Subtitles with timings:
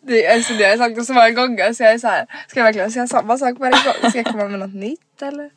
[0.00, 2.26] det, alltså, det har jag sagt det så många gånger så jag är så här,
[2.48, 4.10] ska jag verkligen säga samma sak varje gång?
[4.10, 5.50] Ska jag komma med något nytt eller?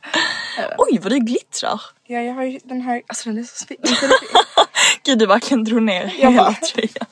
[0.78, 1.81] Oj vad det glittrar!
[2.08, 3.78] Ja jag har ju den här, alltså den är så fin.
[5.03, 7.05] Gud du verkligen drog ner Jag hela bara- tröjan.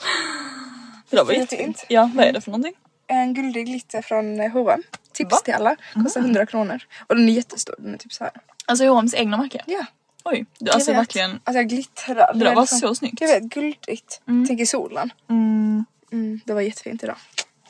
[1.09, 1.85] Det där var Jättefint.
[1.89, 2.73] Ja vad är det för någonting?
[3.07, 4.83] En guldig glitter från eh, H&M.
[5.13, 5.37] Tips Va?
[5.37, 5.75] till alla.
[6.03, 6.79] Kostar 100 kronor.
[7.07, 8.33] Och den är jättestor, den är typ så här.
[8.65, 9.61] Alltså H&M's egna märke?
[9.65, 9.85] Ja.
[10.25, 10.99] Oj, du, alltså vet.
[10.99, 11.31] verkligen.
[11.31, 12.33] Alltså jag glittrar.
[12.33, 13.21] Det där är var så snyggt.
[13.21, 14.21] Jag vet, guldigt.
[14.47, 15.13] Tänk i solen.
[15.29, 15.85] Mm.
[16.13, 17.17] Mm, det var jättefint idag.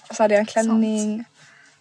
[0.09, 1.25] Och så hade jag en klänning.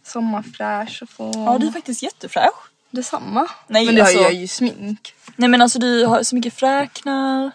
[0.03, 1.33] Sommarfräsch och få.
[1.35, 2.71] Ja du är faktiskt jättefräsch.
[2.91, 3.51] Detsamma.
[3.67, 5.15] Nej, Men det alltså- har jag ju smink.
[5.37, 7.51] Nej men alltså du har så mycket fräknar.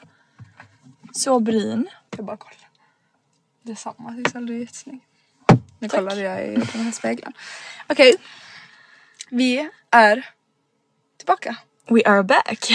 [1.13, 1.88] Så brun.
[2.18, 2.69] Jag bara kollar.
[3.62, 5.00] Detsamma Sissel, du är jättesnygg.
[5.79, 6.00] Nu Tack.
[6.00, 7.34] kollade jag i den här spegeln.
[7.88, 8.16] Okej.
[9.29, 10.29] Vi är
[11.18, 11.56] tillbaka.
[11.90, 12.70] We are back.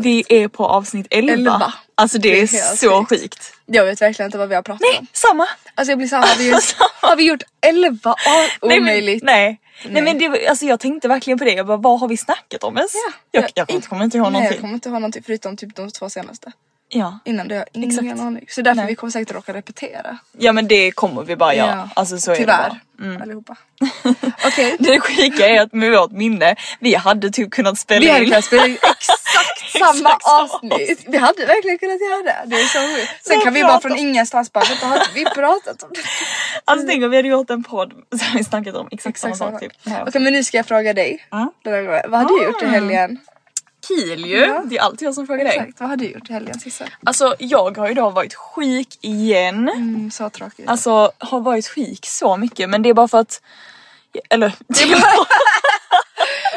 [0.00, 1.32] Vi är på avsnitt 11.
[1.32, 1.72] Elva.
[1.94, 2.42] Alltså det, Det är
[2.72, 3.22] är, så sjukt.
[3.22, 3.52] sjukt.
[3.66, 5.06] Jag vet verkligen inte vad vi har pratat Nej, om.
[5.12, 5.46] samma.
[5.74, 8.66] Alltså jag blir såhär, har vi gjort, har vi gjort 11 år?
[8.68, 9.22] Nej, Omöjligt.
[9.24, 9.60] Men, nej.
[9.84, 9.92] nej.
[9.92, 10.02] Nej.
[10.02, 11.52] men det, alltså jag tänkte verkligen på det.
[11.52, 12.92] Jag bara, vad har vi snackat om ens?
[12.94, 13.12] Ja.
[13.30, 14.52] Jag, Ja, jag, kommer inte ihåg Nej, någonting.
[14.56, 16.52] jag kommer inte ihåg någonting förutom typ de två senaste.
[16.90, 17.18] Ja.
[17.24, 18.20] Innan det har jag ingen Exakt.
[18.20, 18.44] aning.
[18.48, 18.86] Så därför Nej.
[18.86, 20.18] vi kommer säkert råka repetera.
[20.38, 21.90] ja men det kommer vi bara göra.
[21.96, 22.68] Alltså så är det Tyvärr.
[22.98, 23.06] bara.
[23.08, 23.22] Mm.
[23.22, 23.56] Allihopa.
[24.46, 24.76] Okej.
[24.78, 28.30] Det sjuka är att med vårt minne, vi hade typ kunnat spela Vi hade in.
[28.30, 31.04] kunnat spela in exakt samma Exakt avsnitt.
[31.06, 32.42] Vi hade verkligen kunnat göra det.
[32.56, 33.26] Det är så sjukt.
[33.26, 36.00] Sen Vad kan vi bara från ingenstans bara, vänta har vi pratat om det?
[36.64, 39.50] Alltså tänk om vi hade gjort en podd hade vi snackat om exakt, Exakt samma
[39.52, 39.60] sak.
[39.60, 39.72] Typ.
[39.82, 40.04] Ja.
[40.08, 41.26] Okej men nu ska jag fråga dig.
[41.32, 41.50] Mm.
[42.08, 43.18] Vad har du gjort i helgen?
[43.88, 44.36] Kul ju!
[44.38, 44.62] Ja.
[44.64, 45.56] Det är alltid jag som frågar dig.
[45.56, 46.88] Exakt, vad har du gjort i helgen Sissel?
[47.04, 49.68] Alltså jag har ju då varit sjuk igen.
[49.68, 50.68] Mm, så tråkigt.
[50.68, 53.42] Alltså har varit sjuk så mycket men det är bara för att
[54.30, 55.26] eller det är bara,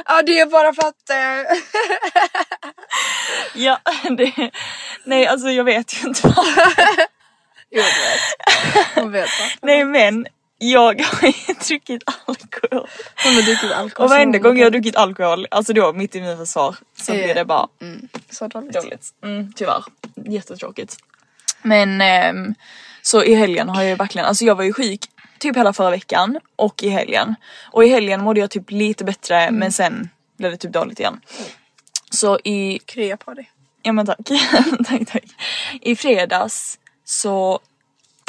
[0.05, 1.09] Ja det är bara för att...
[1.09, 1.57] eh,
[3.63, 3.79] ja,
[4.17, 4.51] det,
[5.03, 6.45] nej alltså jag vet ju inte vad.
[7.71, 8.21] Jo du vet.
[8.95, 9.49] Hon vet vad.
[9.69, 10.25] Nej men
[10.63, 12.87] jag har druckit alkohol.
[13.23, 14.03] Hon har druckit alkohol.
[14.05, 17.23] Och varenda så- gång jag har druckit alkohol, alltså då mitt immunförsvar, så Ja.
[17.23, 18.73] blir det bara Mm, så dåligt.
[18.73, 19.09] dåligt.
[19.23, 19.83] Mm, tyvärr.
[20.15, 20.97] Jättetråkigt.
[21.61, 22.55] Men ehm,
[23.01, 25.01] så i helgen har jag ju verkligen, alltså jag var ju sjuk
[25.39, 27.35] typ hela förra veckan och i helgen.
[27.71, 29.55] Och i helgen mådde jag typ lite bättre Mm.
[29.59, 31.21] men sen blev det typ dåligt igen.
[32.11, 33.51] Så i, Krya på dig.
[33.81, 34.17] ja men tack,
[34.87, 35.23] tack tack.
[35.81, 37.59] I fredags så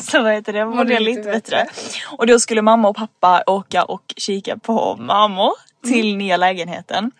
[0.10, 1.66] så vad heter det, mådde jag lite bättre.
[2.18, 5.52] Och då skulle mamma och pappa åka och kika på mammor
[5.84, 6.18] till Mm.
[6.18, 7.10] nya lägenheten.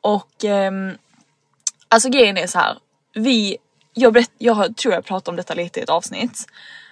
[0.00, 0.92] Och ehm,
[1.88, 2.78] alltså grejen är så här.
[3.14, 3.56] Vi,
[3.94, 6.46] jag, berätt, jag har, tror jag pratade om detta lite i ett avsnitt.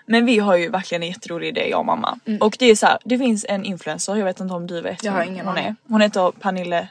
[0.06, 2.18] Men vi har ju verkligen en jätterolig idé jag och mamma.
[2.40, 4.84] Och det är så här, det finns en influencer, jag vet inte om du vet
[4.84, 4.96] Mm.
[5.02, 5.76] Jag har ingen hon är.
[5.88, 6.88] Hon heter Pernille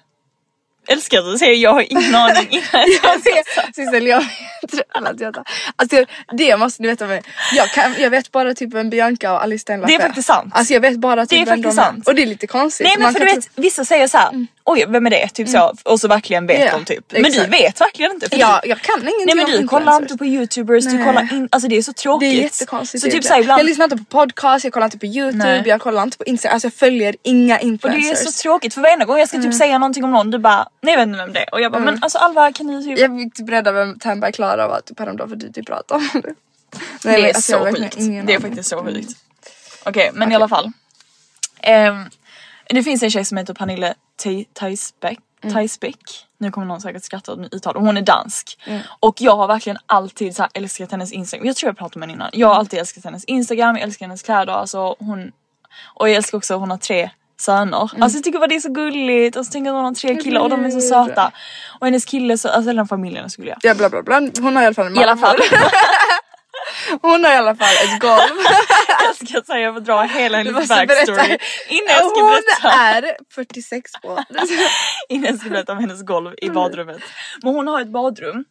[0.89, 5.09] älskar att du säger jag har ingen aning innan Jag vet, Sissel jag vet alla
[5.09, 5.37] att jag.
[5.75, 6.05] Alltså
[6.37, 7.21] det måste ni veta om mig.
[7.55, 9.93] Jag, kan, jag vet bara typ en Bianca och Alice Stenlaffe.
[9.93, 10.53] Det är faktiskt sant.
[10.55, 12.07] Alltså jag vet bara typ Det är vem faktiskt de sant.
[12.07, 12.85] Och det är lite konstigt.
[12.85, 14.47] Nej men Man för du vet vissa säger så här.
[14.71, 15.27] Oj vem är det?
[15.27, 17.11] Typ så och så verkligen vet Ja, de typ.
[17.11, 17.53] Men du exakt.
[17.53, 18.27] vet verkligen inte.
[18.31, 20.01] Ja, du, jag kan ingenting Nej men du kollar influencers.
[20.11, 21.05] inte på youtubers, du Nej.
[21.05, 22.39] kollar in, alltså det är så Det tråkigt.
[22.39, 23.03] är jättekonstigt.
[23.03, 23.27] Så typ det.
[23.27, 25.63] såhär ibland, Jag lyssnar inte på podcast, jag kollar inte på youtube, Nej.
[25.65, 26.53] jag kollar inte på instagram.
[26.53, 28.33] Alltså jag följer inga och det är influencers.
[28.35, 29.51] så tråkigt för varenda gång jag ska Mm.
[29.51, 31.53] typ säga någonting om någon du bara nej jag vet inte vem det är.
[31.53, 32.99] Och jag bara men alltså Alva kan ni typ.
[32.99, 36.21] Jag fick typ rädda vem Tamba Klara var typ häromdagen för du typ pratade om
[36.21, 36.33] det.
[37.03, 37.97] Nej, det är alltså, så sjukt.
[38.27, 39.09] Det är faktiskt så sjukt.
[39.83, 40.71] Okej men i alla fall.
[41.61, 42.03] Ehm,
[42.69, 43.93] det finns en tjej som heter Pernille
[44.23, 45.19] Theisbeck.
[45.41, 45.67] Mm.
[46.37, 47.75] Nu kommer någon säkert skratta åt mitt uttal.
[47.75, 48.59] Hon är dansk.
[48.65, 48.81] Mm.
[48.99, 51.47] Och jag har verkligen alltid så här älskat hennes instagram.
[51.47, 52.29] Jag tror jag pratade med henne innan.
[52.33, 54.53] Jag har alltid älskat hennes instagram, jag älskar hennes kläder.
[54.53, 55.31] Alltså hon...
[55.83, 57.91] Och jag älskar också att hon har tre söner.
[57.93, 58.03] Mm.
[58.03, 59.93] Alltså jag tycker bara det är så gulligt och så tänker jag att hon har
[59.93, 61.31] tre killar och de är så söta.
[61.79, 63.57] Och hennes kille så, alltså den familjen är så gulliga.
[63.61, 64.19] Ja bla bla bla.
[64.39, 65.37] Hon har i alla fall en I alla fall.
[67.01, 68.19] Hon har i alla fall ett golv.
[69.05, 70.87] jag ska säga jag får dra hela hennes backstory.
[70.87, 71.25] berätta.
[71.69, 72.29] Innan jag ska Hon
[72.61, 72.77] berätta.
[72.79, 74.19] är 46 år.
[75.09, 77.01] innan jag ska berätta om hennes golv i badrummet.
[77.43, 78.45] Men hon har ett badrum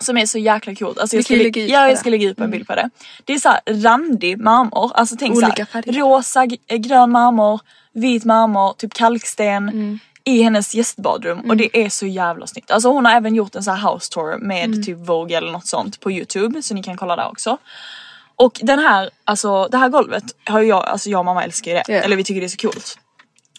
[0.00, 0.98] som är så jäkla coolt.
[0.98, 2.90] Alltså jag ska, lägga ja, jag ska lägga ut på en bild på det.
[3.24, 7.60] Det är så här randig marmor, alltså tänk Olika så här, rosa, g- grön marmor,
[7.94, 9.68] vit marmor, typ kalksten.
[9.68, 9.98] Mm.
[10.28, 12.70] I hennes gästbadrum och det är så jävla snyggt.
[12.70, 14.82] Alltså hon har även gjort en sån här house tour med Mm.
[14.84, 17.58] typ Vogue eller något sånt på youtube så ni kan kolla där också.
[18.36, 21.76] Och den här, alltså det här golvet har jag, alltså jag och mamma älskar ju
[21.76, 21.84] det.
[21.88, 21.94] Ja.
[21.94, 22.98] Eller vi tycker det är så coolt.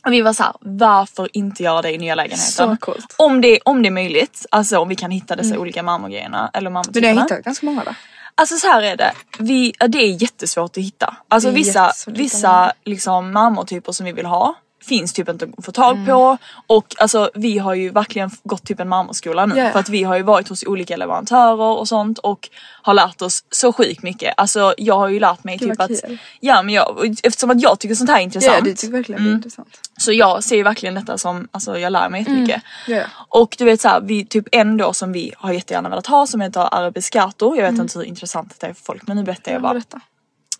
[0.05, 2.47] Och vi var såhär, varför inte göra det i nya lägenheten?
[2.51, 3.15] Så coolt.
[3.17, 6.69] Om det, om det är möjligt, alltså om vi kan hitta dessa olika marmorgrejerna eller
[6.69, 7.21] Men jag har marmortyperna.
[7.21, 7.95] hittat ganska många där.
[8.35, 11.15] Alltså så här är det, vi, det är jättesvårt att hitta.
[11.27, 14.55] Alltså vissa, vissa liksom marmortyper som vi vill ha
[14.87, 16.05] finns typ inte att få tag Mm.
[16.07, 16.37] på
[16.67, 19.71] och alltså vi har ju verkligen gått typ en marmorskola nu Ja.
[19.71, 22.49] för att vi har ju varit hos olika leverantörer och sånt och
[22.81, 24.33] har lärt oss så sjukt mycket.
[24.37, 26.17] Alltså jag har ju lärt mig Gud, typ att, kul.
[26.39, 28.97] ja men jag, eftersom att jag tycker sånt här är intressant Ja det tycker jag
[28.97, 29.79] verkligen det är intressant.
[29.97, 32.61] så jag ser ju verkligen detta som, alltså jag lär mig jättemycket.
[32.87, 33.01] Ja.
[33.29, 36.41] Och du vet såhär, vi typ en då som vi har jättegärna velat ha som
[36.41, 37.55] heter Arabiscato.
[37.55, 39.73] Jag vet inte hur intressant det är för folk men nu berättar jag bara.
[39.73, 39.99] Berätta.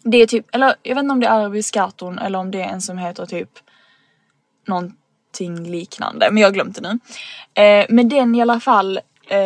[0.04, 2.68] Det är typ, eller jag vet inte om det är Arabiscaton eller om det är
[2.70, 3.50] en som heter typ
[4.68, 7.00] någonting liknande men jag har glömt det nu.
[7.64, 8.98] Eh, men den i alla fall,
[9.30, 9.38] eh,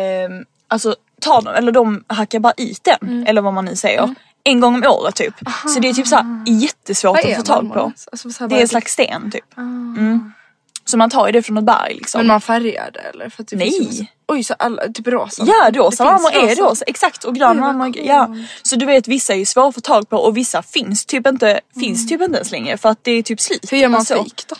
[0.68, 3.26] alltså tar de, eller de hackar bara ut den Mm.
[3.26, 4.14] eller vad man nu säger.
[4.44, 5.34] En gång om året typ.
[5.74, 7.92] Så det är typ såhär jättesvårt att få tag på.
[8.12, 9.56] Alltså, så Det är en slags sten typ.
[9.56, 10.32] Mm.
[10.84, 12.18] Så man tar ju det från ett berg liksom.
[12.18, 13.28] Men man färgar det eller?
[13.28, 13.98] För det Nej.
[14.00, 15.44] ju- Oj så alla, typ rosa?
[15.46, 18.36] Ja rosa marmor är rosa, exakt och grön marmor, ja.
[18.62, 21.26] Så du vet vissa är ju svåra att få tag på och vissa finns typ
[21.26, 23.72] inte, finns typ inte ens längre för att det är typ slut.
[23.72, 24.56] Hur gör man Alltså, fejk då?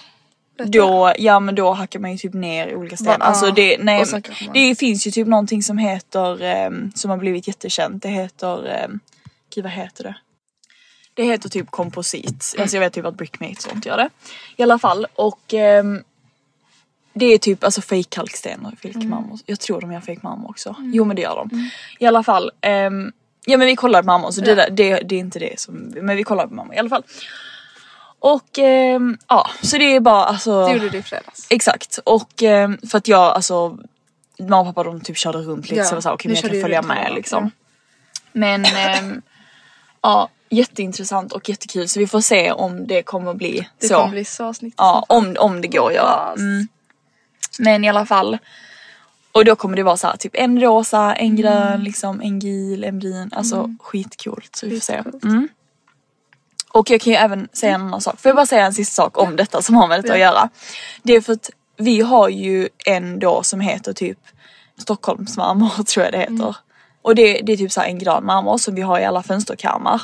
[0.62, 0.78] Vet du?
[0.78, 3.18] Då, ja men då hackar man ju typ ner i olika stenar.
[3.18, 3.98] Va- Alltså det, nej,
[4.52, 9.00] det finns ju typ någonting som heter, ehm, som har blivit jättekänt, det heter, um,
[9.54, 10.14] gud vad heter det?
[11.14, 14.08] Det heter typ komposit, alltså jag vet typ att Brickmate sånt gör det.
[14.56, 16.02] I alla fall och ehm,
[17.14, 19.38] det är typ alltså fake kalksten och fake marmor.
[19.46, 20.76] Jag tror de gör fake marmor också.
[20.80, 21.70] Jo men det gör de.
[21.98, 22.50] I alla fall.
[22.60, 23.12] ehm,
[23.46, 25.74] ja men vi kollar på marmor så det, där, det, det är inte det som,
[26.02, 27.02] men vi kollar på marmor i alla fall.
[28.22, 30.66] Och ehm, ja så det är bara alltså.
[30.66, 31.46] Det gjorde du i fredags.
[31.50, 33.78] Exakt och ehm, för att jag alltså
[34.38, 36.36] mamma och pappa de typ körde runt lite Ja, så jag var såhär okej men
[36.42, 37.50] jag kan följa med själva, liksom.
[38.32, 39.22] Men ehm,
[40.02, 43.94] ja jätteintressant och jättekul så vi får se om det kommer bli Det så.
[43.94, 44.74] kommer bli så snyggt.
[44.78, 46.32] Ja om, om det går att göra.
[46.38, 46.68] Mm.
[47.58, 48.38] Men i alla fall.
[49.32, 52.84] Och då kommer det vara så här, typ en rosa, en grön, liksom en gul,
[52.84, 53.30] en brun.
[53.32, 55.02] Alltså skitcoolt så vi får se.
[55.24, 55.48] Mm.
[56.72, 58.20] Och jag kan ju även säga en annan sak.
[58.20, 60.48] Får jag bara säga en sista sak om detta som har med detta att göra.
[61.02, 64.18] Det är för att vi har ju en då som heter typ
[64.78, 66.56] Stockholmsmarmor tror jag det heter.
[67.02, 69.22] Och det, det är typ så här en grön marmor som vi har i alla
[69.22, 70.02] fönsterkarmar.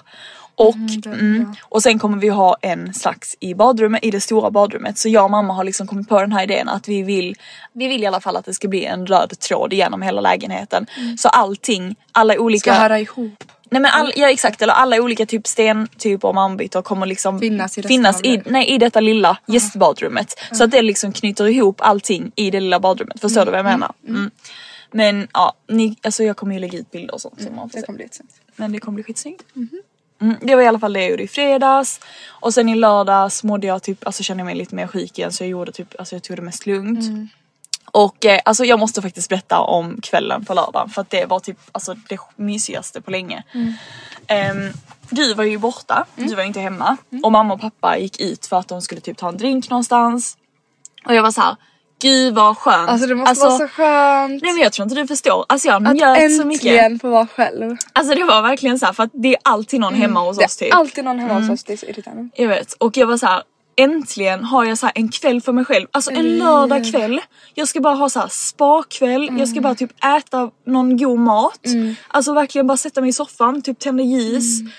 [0.55, 4.99] Och, mm, och sen kommer vi ha en slags i badrummet, i det stora badrummet.
[4.99, 7.37] Så jag och mamma har liksom kommit på den här idén att vi vill,
[7.73, 10.87] vi vill i alla fall att det ska bli en röd tråd genom hela lägenheten.
[11.19, 12.73] Så allting, alla olika...
[12.73, 13.45] Ska höra ihop.
[13.71, 17.79] Nej men all, ja exakt eller alla olika typ stentyper och marmorbitar kommer liksom Finnas
[17.79, 20.35] i finnas i, nej, i detta lilla gästbadrummet.
[20.53, 23.21] Så att det liksom knyter ihop allting i det lilla badrummet.
[23.21, 23.93] Förstår du vad jag menar?
[24.09, 24.31] Mm.
[24.91, 27.43] Men ja, ni, alltså jag kommer ju lägga ut bilder och sånt.
[27.43, 28.09] Så man får Det kommer bli.
[28.57, 29.45] Men det kommer bli skitsnyggt.
[30.21, 32.01] Mm, det var i alla fall det jag gjorde i fredags.
[32.29, 35.33] Och sen i lördags mådde jag typ, alltså kände jag mig lite mer sjuk igen
[35.33, 37.31] så jag gjorde typ, alltså jag tog det mest lugnt.
[37.91, 41.41] Och eh, alltså jag måste faktiskt berätta om kvällen på lördagen för att det var
[41.41, 43.43] typ alltså det mysigaste på länge.
[44.27, 44.71] Ehm,
[45.11, 48.57] du var ju borta, du var inte hemma och mamma och pappa gick ut för
[48.57, 50.37] att de skulle typ ta en drink någonstans.
[51.07, 51.57] Och jag var så här.
[52.01, 52.89] Gud vad skönt.
[52.91, 54.43] Alltså det måste vara så skönt.
[54.43, 55.45] Nej men jag tror inte du förstår.
[55.49, 56.65] Alltså jag att njöt så mycket.
[56.65, 57.77] äntligen få vara själv.
[57.93, 60.45] Alltså det var verkligen så här, för att det är alltid någon hemma hos Det
[60.45, 60.73] oss typ.
[60.73, 62.29] är alltid någon hemma hos oss, det är så irriterande.
[62.35, 63.43] Jag vet och jag var så här.
[63.79, 66.39] Äntligen har jag så en kväll för mig själv, alltså en Mm.
[66.39, 67.21] lördag kväll.
[67.55, 69.47] Jag ska bara ha så här spa-kväll, jag Mm.
[69.47, 71.61] ska bara typ äta någon god mat.
[72.09, 74.61] Alltså verkligen bara sätta mig i soffan, typ tända ljus.
[74.61, 74.73] Mm.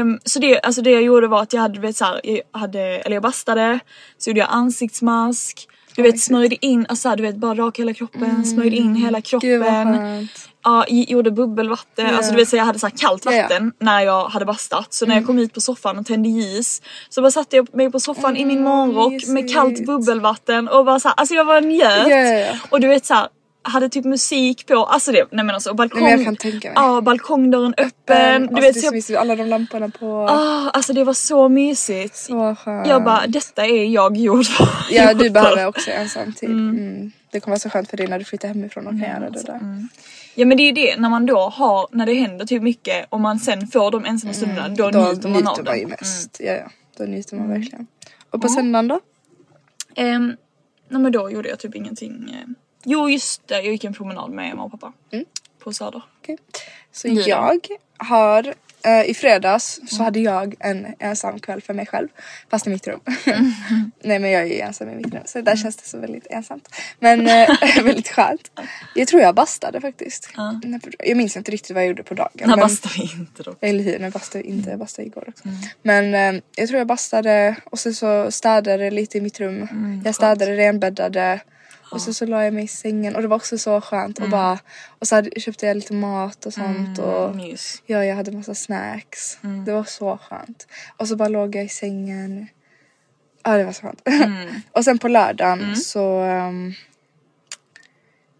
[0.00, 2.60] Ehm, så det, alltså det jag gjorde var att jag hade, vet, så här, jag
[2.60, 3.80] hade, eller jag bastade,
[4.18, 5.66] så gjorde jag ansiktsmask.
[5.96, 9.22] Du vet smörjde in, alltså du vet bara raka hela kroppen, smörjde in hela Mm.
[9.22, 10.28] Kroppen.
[10.64, 12.16] Ja, gjorde bubbelvatten, Ja.
[12.16, 13.42] alltså du vet så jag hade så kallt Ja, ja.
[13.42, 14.92] vatten när jag hade bastat.
[14.92, 17.90] Så när jag kom ut på soffan och tände ljus så bara satte jag mig
[17.92, 19.54] på soffan i min morgonrock med mysigt.
[19.54, 22.08] kallt bubbelvatten och bara så här, alltså jag var njöt.
[22.08, 22.54] Ja, ja, ja.
[22.70, 23.28] Och du vet så här,
[23.62, 26.36] hade typ musik på, alltså det, nej men alltså balkong, Nej, men
[26.74, 28.42] ja balkongdörren öppen.
[28.42, 30.06] Alltså, du vet, det så mysigt, alla de lamporna på.
[30.30, 32.16] ah, alltså det var så mysigt.
[32.16, 32.86] Så skönt.
[32.86, 34.44] Jag bara, detta är jag gjord.
[34.90, 36.50] Ja du behöver också ensam tid.
[36.50, 37.12] Mm.
[37.32, 39.46] Det kommer vara så skönt för dig när du flyttar hemifrån och kan göra alltså,
[39.46, 39.88] det där.
[40.34, 43.06] Ja men det är ju det, när man då har, när det händer typ mycket
[43.08, 44.92] och man sen får de ensamma stunderna, då, Mm.
[45.02, 45.90] Då njuter man av njuter man ju dem.
[46.00, 46.36] mest.
[46.40, 46.70] Ja, ja.
[46.96, 47.86] Då njuter man verkligen.
[48.30, 49.00] Och på söndagen då?
[49.96, 50.36] Um,
[50.88, 52.30] nej men då gjorde jag typ ingenting.
[52.30, 52.48] eh.
[52.84, 54.92] Jo just det, jag gick en promenad med mamma och pappa.
[55.10, 55.24] Mm.
[55.58, 56.02] På Söder.
[56.20, 56.38] Okej.
[56.92, 57.66] Så jag
[57.98, 58.54] har
[59.06, 62.08] i fredags så hade jag en ensam kväll för mig själv.
[62.50, 63.00] Fast i mitt rum.
[64.04, 66.26] Nej men jag är ju ensam i mitt rum så där känns det så väldigt
[66.30, 66.68] ensamt.
[66.98, 67.48] Men eh,
[67.84, 68.50] väldigt skönt.
[68.94, 70.30] Jag tror jag bastade faktiskt.
[70.80, 72.30] För- Jag minns inte riktigt vad jag gjorde på dagen.
[72.34, 73.58] När men- bastade vi inte dock.
[73.60, 75.44] Eller hur, men bastade inte, jag bastade igår också.
[75.82, 79.68] Men eh, jag tror jag bastade och sen så städade lite i mitt rum.
[80.04, 81.40] jag städade, renbäddade.
[81.90, 84.30] Och så, så la jag mig i sängen och det var också så skönt och
[84.30, 84.58] bara
[84.98, 87.82] och så hade, köpte jag lite mat och sånt och Mys.
[87.86, 89.38] ja, jag hade massa snacks.
[89.66, 90.66] Det var så skönt.
[90.96, 92.46] Och så bara låg jag i sängen.
[93.44, 94.02] Ja det var så skönt.
[94.72, 96.74] och sen på lördagen så um,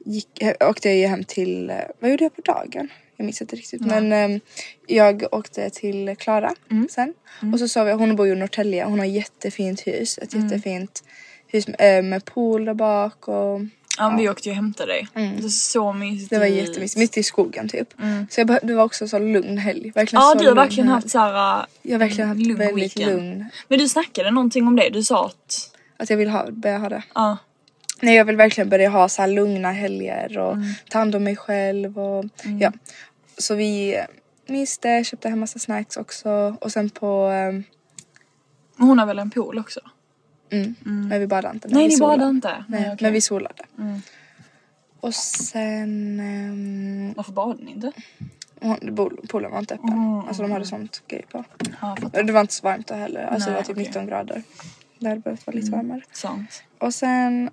[0.05, 2.89] gick, åkte jag ju hem till, eh, vad gjorde jag på dagen?
[3.17, 4.41] Jag minns inte riktigt men ehm,
[4.87, 6.55] jag åkte till Klara
[6.91, 7.15] sen
[7.53, 11.05] och så sa vi, hon bor ju i Norrtälje hon har jättefint hus, ett jättefint
[11.53, 13.61] hus med, eh, med pool där bak och
[13.99, 15.09] Ja, men vi åkte ju och hämtade dig.
[15.15, 16.33] Det var så mysigt.
[16.33, 16.43] Mm.
[16.43, 17.89] det var jättemysigt, mitt i skogen typ.
[18.31, 19.91] Så jag behö- det var också så lugn helg.
[19.95, 20.95] Verkligen Ja så du har lugn verkligen helg.
[20.95, 23.17] haft såhär Jag har verkligen haft lugn väldigt weekend.
[23.17, 23.45] lugn.
[23.69, 26.89] Men du snackade någonting om det, du sa att Att jag vill ha, börja ha
[26.89, 27.03] det.
[27.15, 27.37] ja.
[28.01, 30.65] Nej jag vill verkligen börja ha så här lugna helger och Mm.
[30.91, 32.25] ta hand om mig själv och
[32.61, 32.73] ja.
[33.39, 34.01] Så vi
[34.47, 37.65] myste, köpte hem massa snacks också och sen på ehm,
[38.79, 39.81] hon har väl en pool också?
[40.51, 40.75] Mm.
[41.09, 41.69] Men vi badade inte.
[41.69, 42.17] men Nej vi ni solade.
[42.19, 42.49] badade inte?
[42.69, 42.85] Nej, Nej.
[42.85, 42.97] Mm.
[43.01, 43.63] men vi solade.
[45.01, 46.21] Och sen...
[46.21, 47.93] ehm, Varför badade ni inte?
[49.29, 50.23] poolen- var inte öppen.
[50.29, 51.45] Alltså de hade sånt grej på.
[51.81, 51.97] Ja.
[52.13, 53.25] Det var inte så varmt då heller.
[53.25, 53.87] Alltså det Nej, var typ okej.
[53.87, 54.43] 19 grader.
[54.99, 56.01] Det hade behövt vara lite varmare.
[56.13, 56.63] Sant.
[56.79, 57.51] Och sen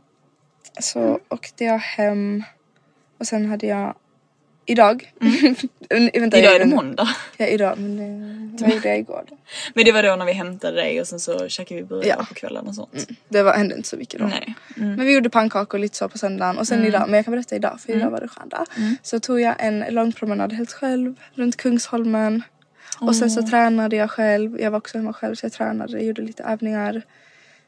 [0.80, 2.44] så åkte jag hem
[3.18, 3.94] och sen hade jag
[4.68, 5.12] idag.
[6.14, 7.10] Vänta, Idag är det måndag.
[7.38, 7.98] Ja idag men
[8.58, 9.38] det, vad gjorde jag igår då?
[9.74, 12.26] Men det var då när vi hämtade dig och sen så käkade vi burgare Ja.
[12.30, 13.08] på kvällen och sånt.
[13.30, 14.26] Det var, hände inte så mycket då.
[14.26, 14.56] Nej.
[14.78, 14.96] Mm.
[14.96, 17.56] Men vi gjorde pannkakor lite så på söndagen och sen idag, men jag kan berätta
[17.56, 18.66] idag för idag var det skön dag.
[19.04, 22.42] Så tog jag en lång promenad helt själv runt Kungsholmen.
[23.00, 26.22] Och sen så tränade jag själv, jag var också hemma själv så jag tränade, gjorde
[26.22, 27.02] lite övningar.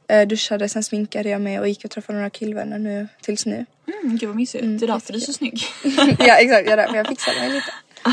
[0.08, 3.66] Eh, duschade, sen sminkade jag mig och gick och träffade några killvänner nu tills nu.
[4.04, 4.64] Mm, gud vad mysigt.
[4.80, 5.64] det är därför du är så snygg.
[6.20, 7.72] ja exakt, jag, där, men jag fixade mig lite.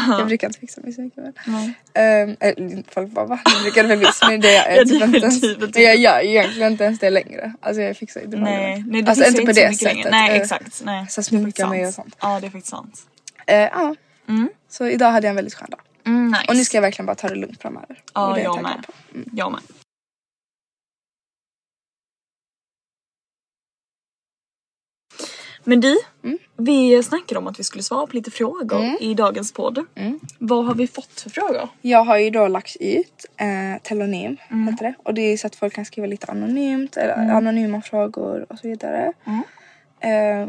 [0.08, 2.36] Jag brukar inte fixa mig så mycket men.
[2.58, 3.40] Um, folk bara va?
[3.44, 5.40] Du brukar väl fixa men det jag Ja, typ är inte ens.
[5.40, 7.52] typ jag gör egentligen inte ens det längre.
[7.60, 9.82] Alltså jag fixar inte nej, nej du Alltså inte på det sättet.
[9.82, 10.10] längre.
[10.10, 10.82] Nej Eh, exakt.
[10.84, 11.06] Nej.
[11.08, 12.16] Så är sminka mig och sånt.
[12.20, 13.00] Ja det är faktiskt sant.
[13.46, 13.94] Eh, ja.
[14.68, 15.80] Så idag hade jag en väldigt skön dag.
[16.06, 16.44] Mm, nice.
[16.48, 18.02] Och nu ska jag verkligen bara ta det lugnt framöver.
[18.14, 18.86] Ja är jag taggad med.
[18.86, 18.92] på.
[19.32, 19.60] Jag med.
[25.68, 26.38] Men du, Mm.
[26.56, 29.84] vi snackade om att vi skulle svara på lite frågor i dagens podd.
[29.94, 30.20] Mm.
[30.38, 31.68] Vad har vi fått för frågor?
[31.82, 34.68] Jag har ju då lagt ut eh, telonym, Mm.
[34.68, 34.94] heter det.
[35.02, 38.68] Och det är så att folk kan skriva lite anonymt, eller anonyma frågor och så
[38.68, 39.12] vidare.
[40.00, 40.48] Eh,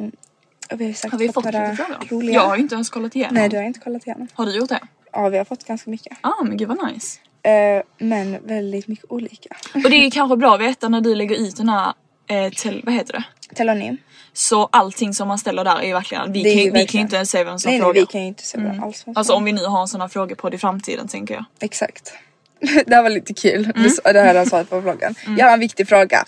[0.72, 1.12] och vi har, Mm.
[1.12, 2.06] Har vi fått några lite frågor?
[2.18, 2.34] roliga.
[2.36, 3.36] Jag har ju inte ens kollat igenom.
[3.36, 4.28] Nej du har inte kollat igenom.
[4.34, 4.80] Har du gjort det?
[5.12, 6.18] Ja vi har fått ganska mycket.
[6.24, 7.20] Ja ah, men gud vad nice.
[7.44, 9.56] Eh, men väldigt mycket olika.
[9.74, 11.94] Och det är kanske bra att veta när du lägger ut den här,
[12.28, 13.56] eh, tel- vad heter det?
[13.56, 13.98] Telonym.
[14.38, 16.72] Så allting som man ställer där är ju verkligen, vi, Det kan, ju ju- vi
[16.72, 18.01] kan ju verkligen- inte se vem som Nej, nej frågar.
[18.01, 18.84] vi kan ju inte se mm.
[18.84, 19.06] alls.
[19.15, 21.46] Alltså om vi nu har en sån här frågepodd i framtiden tänker jag.
[21.60, 22.13] Exakt.
[22.86, 23.72] det här var lite kul.
[23.75, 23.91] Mm.
[24.03, 25.15] Det här har jag svarat på vloggen.
[25.38, 26.25] Jag har en viktig fråga.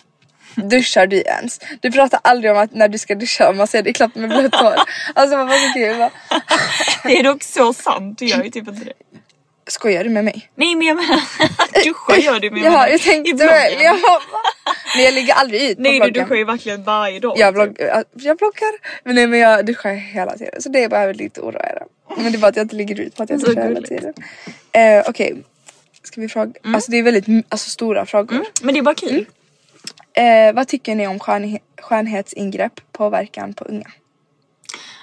[0.56, 1.60] Duschar du ens?
[1.82, 4.56] Du pratar aldrig om att när du ska duscha man ser dig klappt med blött
[4.56, 4.76] hår.
[5.16, 6.10] Alltså vad var så kul?
[7.04, 8.94] Det är dock så sant, du gör ju typ inte det.
[9.70, 10.50] Skojar du med mig?
[10.56, 11.20] Nej men jag menar
[11.84, 13.74] duscha gör du med Ja, mig jag tänkte väl.
[13.82, 14.20] Ja, va?
[14.96, 16.24] men jag lägger aldrig ut på Nej du bloggen.
[16.24, 17.34] duschar ju verkligen varje dag.
[17.38, 17.54] Jag, typ.
[17.56, 17.78] blogg,
[18.14, 20.62] jag bloggar, men, nej, men jag duschar hela tiden.
[20.62, 21.84] Så det är bara lite oroande.
[22.18, 24.14] Men det är bara att jag inte ligger ut på att jag duschar hela tiden.
[24.72, 25.36] Eh, Okej,
[26.04, 26.52] ska vi fråga?
[26.64, 28.34] Alltså det är väldigt alltså, stora frågor.
[28.36, 29.26] Mm, men det är bara kul.
[30.14, 33.88] Eh, vad tycker ni om skönhe- skönhetsingrepp påverkan på unga?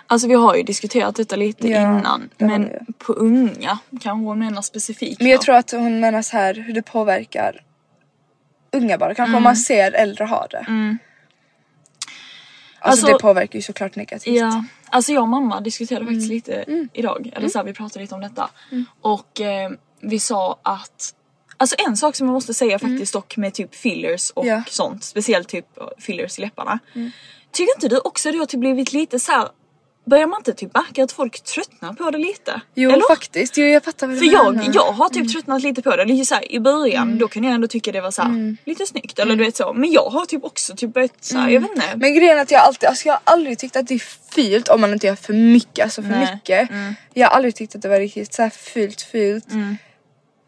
[0.06, 2.30] Alltså vi har ju diskuterat detta lite Ja, innan.
[2.36, 5.20] det Men på unga kanske hon menar specifikt.
[5.20, 5.42] Men jag då.
[5.42, 7.62] tror att hon menar så här hur det påverkar
[8.72, 9.14] unga bara.
[9.14, 10.64] Kanske om man ser äldre ha det.
[10.68, 10.98] Mm.
[12.78, 14.36] Alltså, Alltså- det påverkar ju såklart negativt.
[14.36, 16.14] Ja, alltså jag och mamma diskuterade Mm.
[16.14, 17.30] faktiskt lite idag.
[17.36, 18.50] Eller så här, vi pratade lite om detta.
[19.00, 19.70] Och eh,
[20.00, 21.12] vi sa att
[21.58, 24.56] Alltså en sak som jag måste säga faktiskt dock med typ fillers och Mm.
[24.58, 24.62] Ja.
[24.68, 25.04] sånt.
[25.04, 25.66] Speciellt typ
[25.98, 26.78] fillers i läpparna.
[27.52, 29.48] Tycker inte du också det har typ blivit lite så här.
[30.06, 32.60] Börjar man inte typ märka att folk tröttnar på det lite?
[32.74, 33.08] Jo Eller?
[33.08, 36.24] faktiskt, jo, jag fattar vad För jag, jag har typ tröttnat lite på det.
[36.24, 39.18] Så här, I början då kan jag ändå tycka det var så här, lite snyggt
[39.18, 39.72] eller du vet så.
[39.72, 41.86] Men jag har typ också typ börjat så här, jag vet inte.
[41.96, 44.02] Men grejen är att jag alltid, alltså jag har aldrig tyckt att det är
[44.34, 46.34] fult om man inte gör för mycket, alltså för Nej.
[46.34, 46.68] mycket.
[47.14, 49.46] Jag har aldrig tyckt att det var riktigt så här fult fult.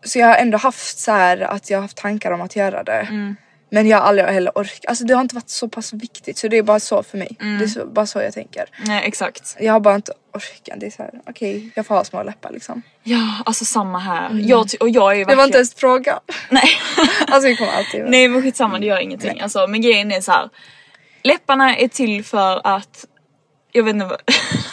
[0.04, 2.82] Så jag har ändå haft så här att jag har haft tankar om att göra
[2.82, 3.34] det.
[3.70, 6.48] Men jag har aldrig heller orkat, alltså det har inte varit så pass viktigt så
[6.48, 7.36] det är bara så för mig.
[7.38, 8.64] Det är så, bara så jag tänker.
[8.86, 9.56] Nej exakt.
[9.60, 12.82] Jag har bara inte orkat, det är såhär okej jag får ha små läppar liksom.
[13.02, 14.30] Ja alltså samma här.
[14.42, 15.28] Jag, ty- och jag är Mm.
[15.28, 16.20] Det var inte ens fråga.
[16.50, 16.68] Nej.
[17.26, 19.40] alltså vi kommer alltid Nej men skitsamma det gör ingenting.
[19.40, 20.48] Alltså, men grejen är så här.
[21.22, 23.04] Läpparna är till för att
[23.72, 24.20] jag vet inte vad,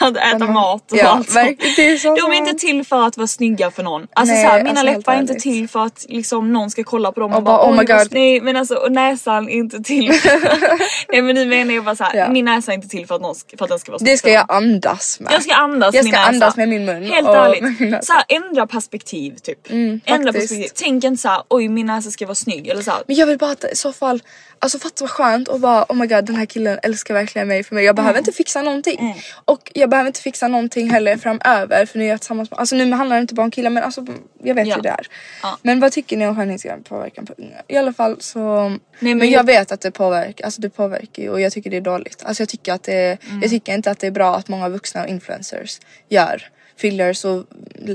[0.10, 1.60] att äta Men- mat och ja, allt sånt.
[2.00, 4.06] så De är inte till för att vara snygga för någon.
[4.14, 6.84] Alltså Nej, så här, mina alltså, läppar är inte till för att liksom någon ska
[6.84, 8.56] kolla på dem och, Och bara, bara oh my "Oj, vad God." snygg." Nej men
[8.56, 10.08] alltså och näsan är inte till.
[11.08, 12.28] Nej men nu menar jag bara så här, Ja.
[12.28, 14.16] min näsa är inte till för att, någon för att den ska vara snygg Det
[14.18, 15.32] ska jag andas med.
[15.32, 16.30] Jag ska andas Jag min ska näsa.
[16.32, 17.62] andas med min mun Helt ärligt.
[17.80, 17.98] min.
[18.02, 19.70] Så här, ändra perspektiv typ.
[19.70, 20.34] ändra faktiskt.
[20.48, 20.70] perspektiv.
[20.74, 23.00] Tänk inte så här, oj min näsa ska vara snygg eller så här.
[23.06, 24.22] Men jag vill bara att i så fall,
[24.58, 27.62] alltså fatta vad skönt och bara oh my god den här killen älskar verkligen mig
[27.64, 27.84] för mig.
[27.84, 29.22] Jag behöver inte fixa någonting.
[29.44, 32.76] Och jag behöver inte fixa någonting heller framöver för nu är jag tillsammans med, alltså
[32.76, 34.06] nu handlar det inte bara om killar men alltså
[34.42, 34.74] jag vet Ja.
[34.76, 35.06] hur det är.
[35.42, 35.58] Ja.
[35.62, 37.62] Men vad tycker ni om påverkan på unga?
[37.68, 41.22] I alla fall så, men, men jag jag- vet att det påverkar, alltså det påverkar
[41.22, 42.22] ju och jag tycker det är dåligt.
[42.24, 43.42] Alltså jag tycker att det, Mm.
[43.42, 47.44] jag tycker inte att det är bra att många vuxna och influencers gör fillers och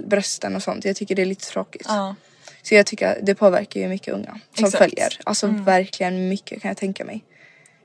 [0.05, 0.85] brösten och sånt.
[0.85, 1.85] Jag tycker det är lite tråkigt.
[1.87, 2.15] Ja.
[2.63, 4.75] Så jag tycker att det påverkar ju mycket unga som Exakt.
[4.81, 4.89] Mm.
[4.89, 5.19] följer.
[5.23, 7.23] Alltså verkligen mycket kan jag tänka mig.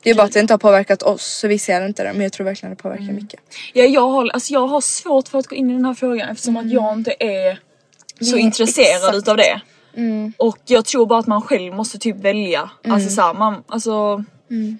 [0.02, 2.22] Det är bara att det inte har påverkat oss så vi ser inte det men
[2.22, 3.14] jag tror verkligen det påverkar Mm.
[3.16, 3.40] mycket.
[3.72, 6.28] Ja, jag, har, alltså, jag har svårt för att gå in i den här frågan
[6.28, 7.60] eftersom att jag inte är
[8.20, 9.08] så Nej, intresserad exakt.
[9.08, 9.18] Mm.
[9.18, 9.60] utav det.
[10.36, 12.70] Och jag tror bara att man själv måste typ välja.
[12.88, 14.24] Alltså såhär, man, alltså...
[14.50, 14.78] Mm.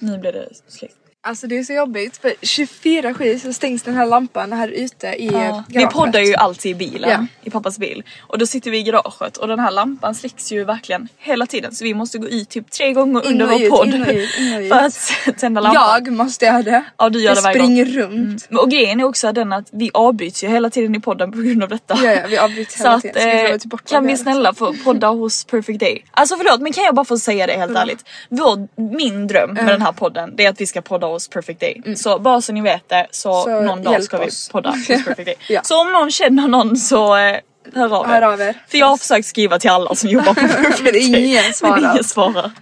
[0.00, 0.94] Nu blir det släckt.
[1.22, 5.26] Alltså det är så jobbigt för 24-7 så stängs den här lampan här ute i
[5.32, 5.64] Ja.
[5.68, 7.26] Vi poddar ju alltid i bilen, Ja.
[7.42, 8.02] i pappas bil.
[8.20, 11.74] Och då sitter vi i garaget och den här lampan släcks ju verkligen hela tiden.
[11.74, 13.86] Så vi måste gå ut typ tre gånger under vår ut, podd.
[13.94, 14.68] in och ut, in och ut.
[14.68, 15.82] För att tända lampan.
[16.04, 16.84] Jag måste göra det.
[16.98, 17.66] Ja, du gör jag det varje gång.
[17.66, 18.46] springer runt.
[18.50, 21.38] Men Och grejen är också den att vi avbryts ju hela tiden i podden på
[21.38, 21.98] grund av detta.
[22.04, 23.60] Ja, ja, vi avbryter Så hela att, tiden.
[23.60, 26.04] Så får eh, kan vi snälla få podda hos Perfect Day?
[26.10, 28.04] Alltså förlåt men kan jag bara få säga det helt ärligt?
[28.28, 31.60] Vår, min dröm med den här podden det är att vi ska podda hos Perfect
[31.60, 31.96] Day.
[31.96, 33.58] Så bara så ni vet det så, Mm.
[33.60, 34.48] Så någon dag ska vi oss.
[34.48, 35.34] podda hos Perfect Day.
[35.48, 35.60] Ja.
[35.64, 37.36] Så om någon känner någon så eh,
[37.74, 38.08] hör av er.
[38.08, 38.62] Hör av er.
[38.68, 41.26] För jag har försökt skriva till alla som jobbar på Perfect Men Day.
[41.26, 41.80] ingen svarar.
[41.80, 42.52] Men ingen svarar.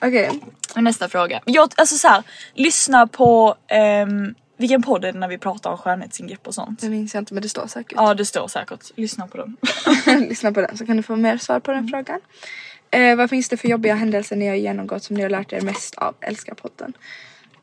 [0.00, 0.40] Okej.
[0.74, 1.40] Men Nästa fråga.
[1.44, 2.22] Jag, alltså så här,
[2.54, 6.80] lyssna på ehm, vilken podd är det när vi pratar om skönhetsingrepp och sånt?
[6.80, 7.92] Det minns jag inte men det står säkert.
[7.96, 9.56] Ja det står säkert, lyssna på dem.
[10.28, 12.20] Lyssna på den så kan du få mer svar på den frågan.
[12.90, 15.60] Eh, vad finns det för jobbiga händelser ni har genomgått som ni har lärt er
[15.60, 16.14] mest av?
[16.20, 16.92] Älskar podden.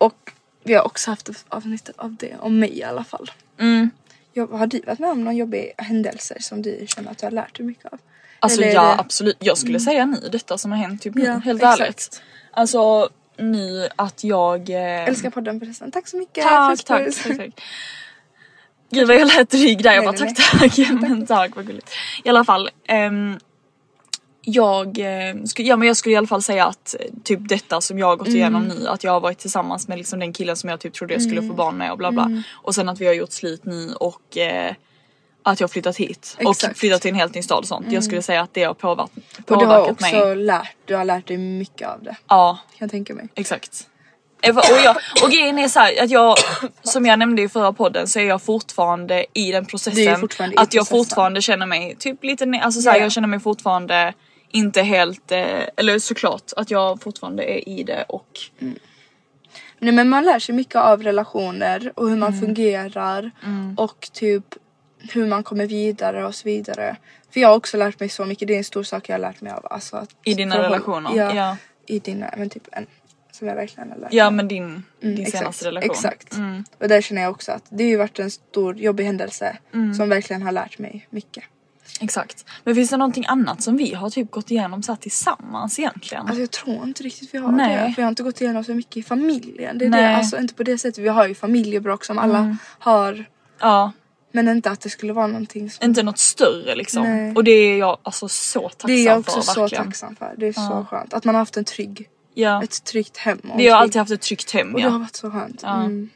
[0.02, 0.32] Och
[0.64, 3.32] vi har också haft ett avsnitt av det, om mig i alla fall.
[3.60, 3.90] Mm.
[4.34, 7.32] Jag, har du varit med om någon jobbig händelse som du känner att du har
[7.32, 8.00] lärt dig mycket av?
[8.40, 11.24] Alltså Eller ja det- absolut, jag skulle säga nu detta som har hänt typ nu,
[11.26, 11.82] Ja, helt exakt.
[11.82, 12.22] ärligt.
[12.52, 14.70] Alltså nu att jag...
[14.70, 15.92] Eh, Älskar podden förresten.
[15.92, 16.44] Tack så mycket.
[16.44, 17.62] Tack, tack, tack, tack.
[18.90, 20.92] Gud vad jag lät dryg där, jag bara Nej, tack nej, tack.
[21.02, 21.92] Men tack vad gulligt.
[22.24, 22.70] I alla fall.
[22.88, 23.40] ehm,
[24.42, 28.00] jag, eh, ja, men jag skulle i alla fall säga att eh, typ detta som
[28.00, 28.78] jag har gått igenom Mm.
[28.78, 31.22] nu att jag har varit tillsammans med liksom den killen som jag typ trodde jag
[31.24, 32.24] skulle få barn med och bla bla.
[32.24, 32.42] Mm.
[32.54, 34.74] Och sen att vi har gjort slut nu och eh,
[35.44, 36.64] att jag har flyttat hit och Exakt.
[36.64, 36.76] Mm.
[36.76, 37.92] flyttat till en helt ny stad och sånt.
[37.92, 39.12] Jag skulle säga att det har påverkat,
[39.50, 40.36] Och du har också mig.
[40.36, 42.16] lärt, du har lärt dig mycket av det.
[42.28, 43.28] Ja Kan jag tänka mig.
[43.36, 43.88] exakt.
[44.42, 46.38] Eh, Och, jag, och grejen är så här, att jag,
[46.84, 50.14] som jag nämnde i förra podden så är jag fortfarande i den processen.
[50.14, 50.28] att jag
[50.72, 50.86] processen.
[50.86, 53.04] fortfarande känner mig typ lite, alltså så här, Ja.
[53.04, 54.14] jag känner mig fortfarande
[54.54, 58.28] inte helt, eh, eller såklart att jag fortfarande är i det och
[59.80, 62.42] Nej men man lär sig mycket av relationer och hur man Mm.
[62.42, 63.32] fungerar
[63.78, 64.44] och typ
[65.14, 66.96] hur man kommer vidare och så vidare.
[67.34, 69.20] För jag har också lärt mig så mycket, det är en stor sak jag har
[69.20, 69.68] lärt mig av.
[69.70, 71.12] Alltså att I dina förhåll- relationer?
[71.16, 71.58] Ja, Ja.
[71.88, 72.86] i dina, men typ en
[73.32, 74.38] som jag verkligen har lärt Ja mig.
[74.38, 75.92] men din, din Mm, senaste relation.
[75.92, 76.34] Exakt.
[76.36, 76.64] Mm.
[76.80, 79.94] Och där känner jag också att det har ju varit en stor jobbig händelse Mm.
[79.94, 81.44] som verkligen har lärt mig mycket.
[82.00, 82.46] Exakt.
[82.64, 86.24] Men finns det någonting annat som vi har typ gått igenom så här tillsammans egentligen?
[86.26, 87.88] Alltså jag tror inte riktigt vi har Nej.
[87.88, 87.94] det.
[87.94, 89.78] För jag har inte gått igenom så mycket i familjen.
[89.78, 90.02] Det är Nej.
[90.02, 91.04] det, alltså inte på det sättet.
[91.04, 92.58] Vi har ju familjebråk som alla Mm.
[92.80, 93.26] har.
[93.60, 93.92] ja,
[94.32, 95.86] Men inte att det skulle vara någonting som...
[95.86, 97.04] inte något större liksom.
[97.04, 97.34] Nej.
[97.36, 99.84] Och det är jag alltså så tacksam Det är jag också för så verkligen.
[99.86, 100.34] tacksam för.
[100.38, 100.86] Det är så Ja.
[100.90, 101.14] skönt.
[101.14, 102.64] Att man har haft en trygg, Ja.
[102.64, 103.40] ett tryggt hem.
[103.54, 104.98] och Vi har alltid haft ett tryggt hem Och det har ja.
[104.98, 105.60] varit så skönt.
[105.64, 105.76] Ja.
[105.84, 106.10] Mm.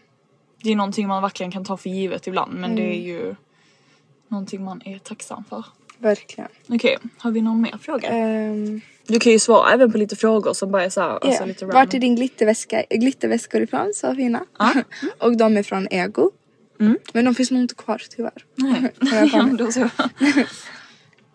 [0.63, 3.03] Det är någonting man verkligen kan ta för givet ibland men det är Mm.
[3.07, 3.35] ju
[4.27, 5.65] någonting man är tacksam för.
[5.97, 6.49] Verkligen.
[6.67, 8.09] Okej, har vi någon mer fråga?
[8.51, 11.47] Um, Du kan ju svara även på lite frågor som bara är såhär, alltså yeah.
[11.47, 11.97] lite Vart random.
[11.97, 13.91] är din glitterväska, glitterväskor ifrån?
[13.95, 14.45] Så fina.
[15.19, 16.31] och de är från Ego.
[16.79, 16.97] Mm.
[17.13, 18.45] Men de finns nog inte kvar tyvärr.
[18.55, 18.91] Nej.
[19.33, 19.89] Ja, då så.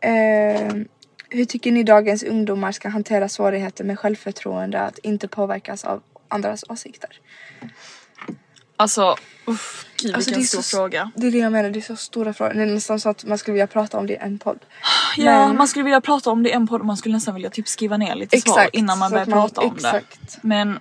[0.01, 0.89] Ehm,
[1.29, 6.65] hur tycker ni dagens ungdomar ska hantera svårigheter med självförtroende att inte påverkas av andras
[6.69, 7.11] åsikter?
[8.81, 9.17] Alltså,
[9.47, 11.11] uff, gud Alltså, vilken det är stor så- fråga.
[11.17, 12.55] Det är det jag menar, det är så stora frågor.
[12.55, 14.59] Det är nästan så att man skulle vilja prata om det i en podd.
[15.17, 17.35] Ja, Men- man skulle vilja prata om det i en podd och man skulle nästan
[17.35, 20.21] vilja typ skriva ner lite svar Exakt, innan man börjar man- prata om exakt.
[20.21, 20.39] det.
[20.43, 20.79] Men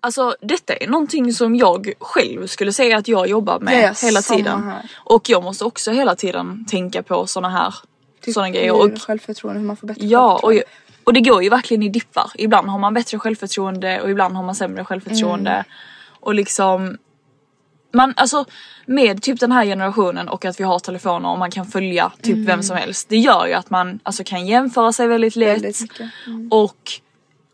[0.00, 3.94] alltså detta är någonting som jag själv skulle säga att jag jobbar med Ja, ja,
[4.06, 4.62] hela samma tiden.
[4.64, 4.90] här.
[4.96, 7.74] Och jag måste också hela tiden tänka på såna här
[8.24, 8.72] Typ såna grejer.
[8.74, 10.52] hur Och, självförtroende, hur man får bättre ja, och,
[11.04, 12.30] och det går ju verkligen i dippar.
[12.34, 15.50] Ibland har man bättre självförtroende och ibland har man sämre självförtroende.
[15.50, 15.64] Mm.
[16.22, 16.98] Och liksom
[17.92, 18.44] man, alltså
[18.86, 22.34] med typ den här generationen och att vi har telefoner och man kan följa typ
[22.34, 22.46] Mm.
[22.46, 23.08] vem som helst.
[23.08, 25.54] Det gör ju att man alltså, kan jämföra sig väldigt lätt.
[25.56, 25.80] Väldigt.
[26.26, 26.48] Mm.
[26.52, 26.76] Och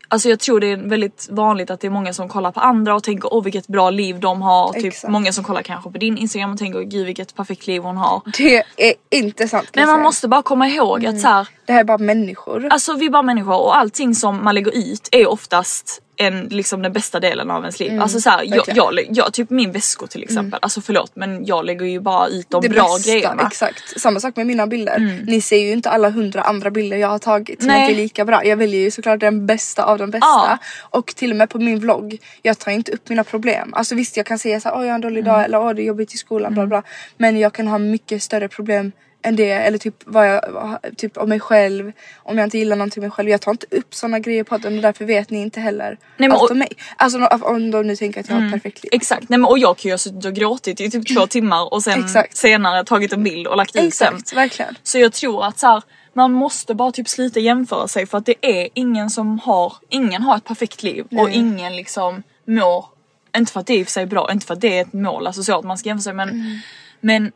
[0.07, 2.95] alltså jag tror det är väldigt vanligt att det är många som kollar på andra
[2.95, 4.73] och tänker åh vilket bra liv de har.
[4.73, 5.11] Typ Exakt.
[5.11, 8.21] många som kollar kanske på din instagram och tänker gud vilket perfekt liv hon har.
[8.37, 10.03] Det är inte sant Men man säga.
[10.03, 12.67] måste bara komma ihåg att så här, Det här är bara människor.
[12.71, 16.81] Alltså vi är bara människor och allting som man lägger ut är oftast en, liksom
[16.81, 18.01] den bästa delen av ens liv.
[18.01, 18.77] alltså såhär, jag, Mm, verkligen.
[18.77, 22.27] jag, lä- jag, typ min väskor till exempel, alltså förlåt men jag lägger ju bara
[22.27, 23.47] ut de det bra bästa, grejerna.
[23.47, 23.99] Exakt.
[23.99, 25.23] Samma sak med mina bilder.
[25.27, 27.81] Ni ser ju inte alla hundra andra bilder jag har tagit som Nej.
[27.81, 28.45] inte är lika bra.
[28.45, 30.27] Jag väljer ju såklart den bästa av de bästa.
[30.27, 30.57] Ja.
[30.89, 33.73] Och till och med på min vlogg, jag tar inte upp mina problem.
[33.73, 35.33] Alltså visst jag kan säga såhär, åh jag har en dålig Mm.
[35.33, 36.83] dag eller åh det är jobbigt i skolan bla bla.
[37.17, 40.41] Men jag kan ha mycket större problem än det eller typ vad jag,
[40.97, 41.91] typ om mig själv.
[42.17, 43.29] Om jag inte gillar någonting med mig själv.
[43.29, 46.31] Jag tar inte upp såna grejer på podden och därför vet ni inte heller men
[46.31, 46.69] allt och- om mig.
[46.95, 48.89] Alltså om de nu tänker att jag har ett perfekt liv.
[48.93, 51.73] Exakt, nej men och jag kan ju ha suttit och gråtit i typ två timmar
[51.73, 53.87] och sen senare tagit en bild och lagt ut den.
[53.87, 54.75] Exakt, verkligen.
[54.83, 58.25] Så jag tror att så här, man måste bara typ sluta jämföra sig för att
[58.25, 62.85] det är ingen som har, ingen har ett perfekt liv och ingen liksom mår,
[63.37, 64.81] inte för att det är i och för sig bra, inte för att det är
[64.81, 66.59] ett mål, alltså så att man ska jämföra sig men, Mm.
[67.01, 67.31] men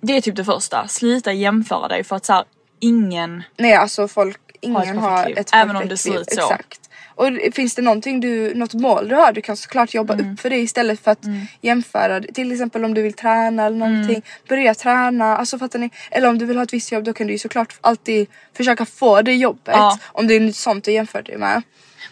[0.00, 2.44] det är typ det första, sluta jämföra dig för att så här,
[2.80, 5.38] ingen Nej alltså folk, ingen perfekt har liv.
[5.38, 6.20] ett Även om perfekt det ser liv.
[6.20, 6.40] ut så.
[6.52, 6.80] Exakt.
[7.14, 10.32] Och finns det någonting du, något mål du har, du kan såklart jobba Mm.
[10.32, 11.18] upp för det istället för att
[11.60, 12.20] jämföra.
[12.20, 14.22] Till exempel om du vill träna eller någonting, Mm.
[14.48, 15.36] börja träna.
[15.36, 15.90] Alltså fattar ni?
[16.10, 18.86] Eller om du vill ha ett visst jobb då kan du ju såklart alltid försöka
[18.86, 19.74] få det jobbet.
[19.76, 19.98] Ja.
[20.06, 21.62] Om det är något sånt du jämför dig med.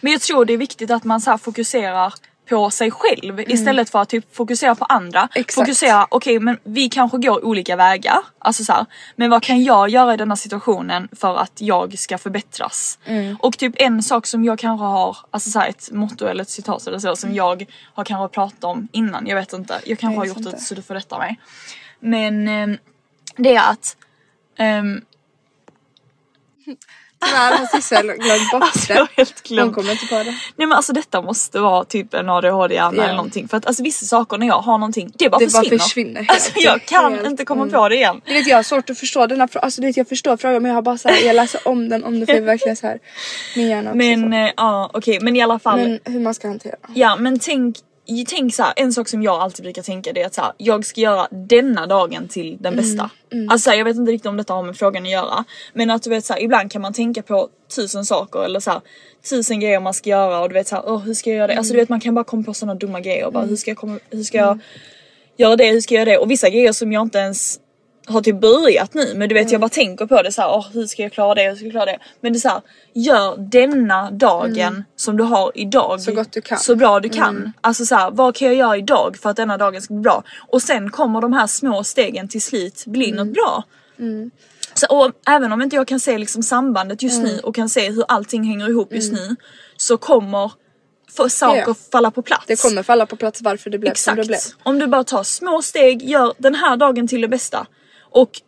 [0.01, 2.13] Men jag tror det är viktigt att man så fokuserar
[2.49, 5.19] på sig själv istället för att typ fokusera på andra.
[5.19, 5.29] Mm.
[5.35, 5.55] Exakt.
[5.55, 8.19] Fokusera, okej men vi kanske går olika vägar.
[8.39, 8.85] Alltså så här,
[9.15, 12.99] men vad kan jag göra i denna situationen för att jag ska förbättras?
[13.05, 13.35] Mm.
[13.39, 16.49] Och typ en sak som jag kanske har, alltså så här, ett motto eller ett
[16.49, 19.81] citat eller så som jag har kanske pratat om innan, jag vet inte.
[19.85, 20.51] Jag kanske Jag har gjort inte.
[20.51, 21.39] det så du får rätta mig.
[21.99, 22.77] Men ehm,
[23.37, 23.97] det är att
[24.57, 25.01] ehm,
[27.25, 29.07] Tyvärr har Sissel glömt bort Alltså, det.
[29.17, 29.75] helt Hon glömt.
[29.75, 30.23] kommer inte på det.
[30.23, 33.03] Nej men alltså detta måste vara typ en ADHD-hjärna Ja.
[33.03, 33.47] eller någonting.
[33.47, 35.83] För att alltså vissa saker när jag har någonting, det bara Det bara försvinner.
[35.83, 36.31] försvinner helt.
[36.31, 37.73] Alltså jag kan Helt, inte komma mm.
[37.73, 38.21] på det igen.
[38.25, 40.37] Du vet jag har svårt att förstå den här frågan, alltså du vet jag förstår
[40.37, 42.75] frågan men jag har bara såhär, jag läser om den om det för jag verkligen
[42.75, 42.99] såhär,
[43.55, 45.79] min hjärna också Men eh, ja okej men i alla fall.
[45.79, 46.75] Men hur man ska hantera.
[46.93, 47.75] Ja men tänk,
[48.27, 50.53] tänk så här, en sak som jag alltid brukar tänka det är att så här,
[50.57, 53.09] jag ska göra denna dagen till den Mm, bästa.
[53.49, 55.43] Alltså så här, jag vet inte riktigt om detta har med frågan att göra.
[55.73, 58.81] Men att du vet så ibland kan man tänka på tusen saker eller så
[59.29, 61.47] tusen grejer man ska göra och du vet så här, åh hur ska jag göra
[61.47, 61.57] det?
[61.57, 63.71] Alltså du vet man kan bara komma på sådana dumma grejer och bara hur ska
[63.71, 64.59] jag komma, hur ska jag
[65.37, 66.17] göra det, hur ska jag göra det?
[66.17, 67.59] Och vissa grejer som jag inte ens
[68.09, 70.65] har typ börjat nu men du vet jag bara tänker på det så här, åh
[70.73, 71.97] hur ska jag klara det, hur ska jag klara det?
[72.21, 72.61] Men det är så här,
[72.93, 76.57] gör denna dagen som du har idag Så gott du kan.
[76.59, 77.53] så bra du kan.
[77.61, 80.23] Alltså så här, vad kan jag göra idag för att denna dagen ska bli bra?
[80.47, 83.63] Och sen kommer de här små stegen till slut bli något bra.
[84.73, 87.89] Så, och även om inte jag kan se liksom sambandet just nu och kan se
[87.89, 89.35] hur allting hänger ihop just nu
[89.77, 90.51] så kommer
[91.17, 91.75] för saker Ja.
[91.91, 92.43] falla på plats.
[92.47, 94.17] Det kommer falla på plats varför det blev som Exakt.
[94.17, 94.39] det blev.
[94.63, 97.67] Om du bara tar små steg, gör den här dagen till det bästa.
[98.09, 98.41] Och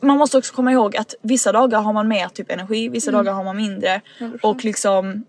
[0.00, 3.32] man måste också komma ihåg att vissa dagar har man mer typ energi, vissa dagar
[3.32, 4.00] har man mindre.
[4.42, 5.24] Och liksom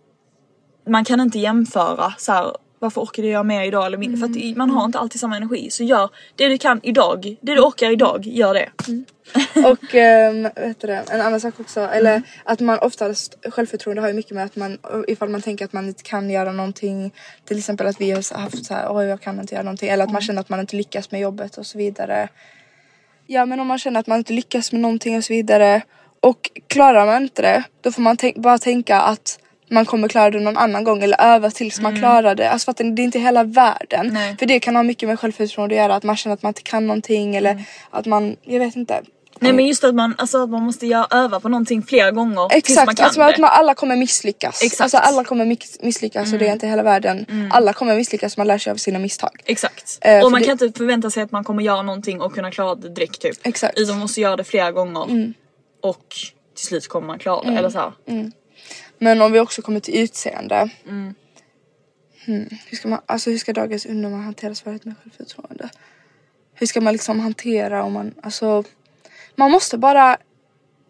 [0.88, 4.18] man kan inte jämföra så här, varför orkade jag mer idag eller mindre?
[4.18, 5.70] För att man har inte alltid samma energi.
[5.70, 8.70] Så gör det du kan idag, det du orkar idag, gör det.
[9.68, 14.14] Och ähm, vet du en annan sak också, eller att man oftast, självförtroende har ju
[14.14, 17.14] mycket med att man, ifall man tänker att man inte kan göra någonting,
[17.46, 20.04] till exempel att vi har haft så här, oj jag kan inte göra någonting, eller
[20.04, 22.30] att man känner att man inte lyckas med jobbet och så vidare.
[23.28, 25.82] Ja men om man känner att man inte lyckas med någonting och så vidare
[26.20, 30.30] och klarar man inte det, då får man tänk- bara tänka att man kommer klara
[30.30, 32.50] det någon annan gång eller öva tills man klarar det.
[32.50, 34.10] Alltså att det är inte hela världen.
[34.14, 34.36] Nej.
[34.40, 36.62] För det kan ha mycket med självförtroende att göra, att man känner att man inte
[36.62, 39.02] kan någonting eller att man, jag vet inte.
[39.42, 42.78] Nej men just att man, alltså, att man måste öva på någonting flera gånger tills
[42.78, 43.26] man Exakt, kan alltså det.
[43.26, 44.62] att man, alla kommer misslyckas.
[44.64, 44.82] Exakt.
[44.82, 47.26] Alltså alla kommer miss- misslyckas och det är inte hela världen.
[47.52, 49.42] Alla kommer misslyckas, man lär sig av sina misstag.
[49.46, 49.98] Exakt.
[50.02, 52.52] Eh, och man det- kan inte förvänta sig att man kommer göra någonting och kunna
[52.52, 53.48] klara det direkt typ.
[53.48, 53.78] Exakt.
[53.78, 53.84] Mm.
[53.84, 55.34] Utan man måste göra det flera gånger.
[55.82, 56.06] Och
[56.56, 57.58] till slut kommer man klara det.
[57.58, 57.92] Eller så här.
[59.00, 60.70] Men om vi också kommer till utseende.
[60.88, 61.14] Mm.
[62.26, 62.50] Hmm.
[62.66, 65.70] Hur, ska man, alltså hur ska dagens ungdomar hantera svaret med självförtroende?
[66.54, 68.64] Hur ska man liksom hantera om man, alltså
[69.38, 70.18] man måste bara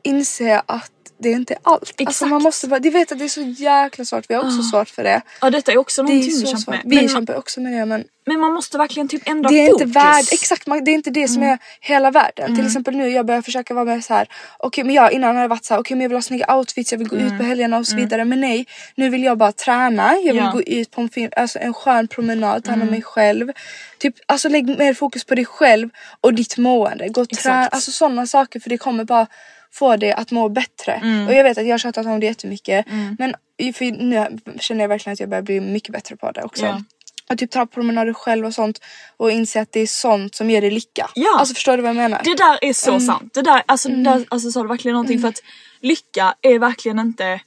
[0.03, 1.81] inse att det är inte allt.
[1.81, 2.29] Alltså Exakt.
[2.29, 4.89] man måste bara, de vet att det är så jäkla svårt, vi har också svårt
[4.89, 5.21] för det.
[5.41, 6.81] Ja detta är också Det är någonting vi kämpar med.
[6.85, 9.71] Vi Men, kämpar också med det men men man måste verkligen typ ändra det är
[9.71, 9.81] fokus.
[9.87, 12.55] inte värd, exakt man, det är inte det som är hela världen.
[12.55, 14.27] Till exempel nu jag börjar försöka vara mer så här.
[14.59, 16.91] okej men jag innan hade varit så här, okej men jag vill ha snygga outfits,
[16.91, 18.25] jag vill gå ut på helgerna och så vidare.
[18.25, 20.51] Men nej, nu vill jag bara träna, jag vill Ja.
[20.51, 23.51] gå ut på en, fin, alltså en skön promenad, ta hand om mig själv.
[23.99, 25.89] Typ, alltså lägg mer fokus på dig själv
[26.21, 27.07] och ditt mående.
[27.09, 29.27] Gå och träna, alltså sådana saker för det kommer bara
[29.71, 31.25] få dig att må bättre.
[31.27, 32.85] Och jag vet att jag har tjatat om det jättemycket.
[33.19, 33.33] Men
[33.73, 36.65] för nu känner jag verkligen att jag börjar bli mycket bättre på det också.
[36.65, 36.81] Ja.
[37.29, 38.79] Och typ ta promenader själv och sånt
[39.17, 41.09] och inse att det är sånt som ger dig lycka.
[41.15, 41.39] Ja.
[41.39, 42.21] Alltså förstår du vad jag menar?
[42.23, 43.01] Det där är så Mm.
[43.01, 43.33] sant.
[43.33, 45.41] Det där, alltså, det där alltså, sa du verkligen någonting för att
[45.81, 47.39] lycka är verkligen inte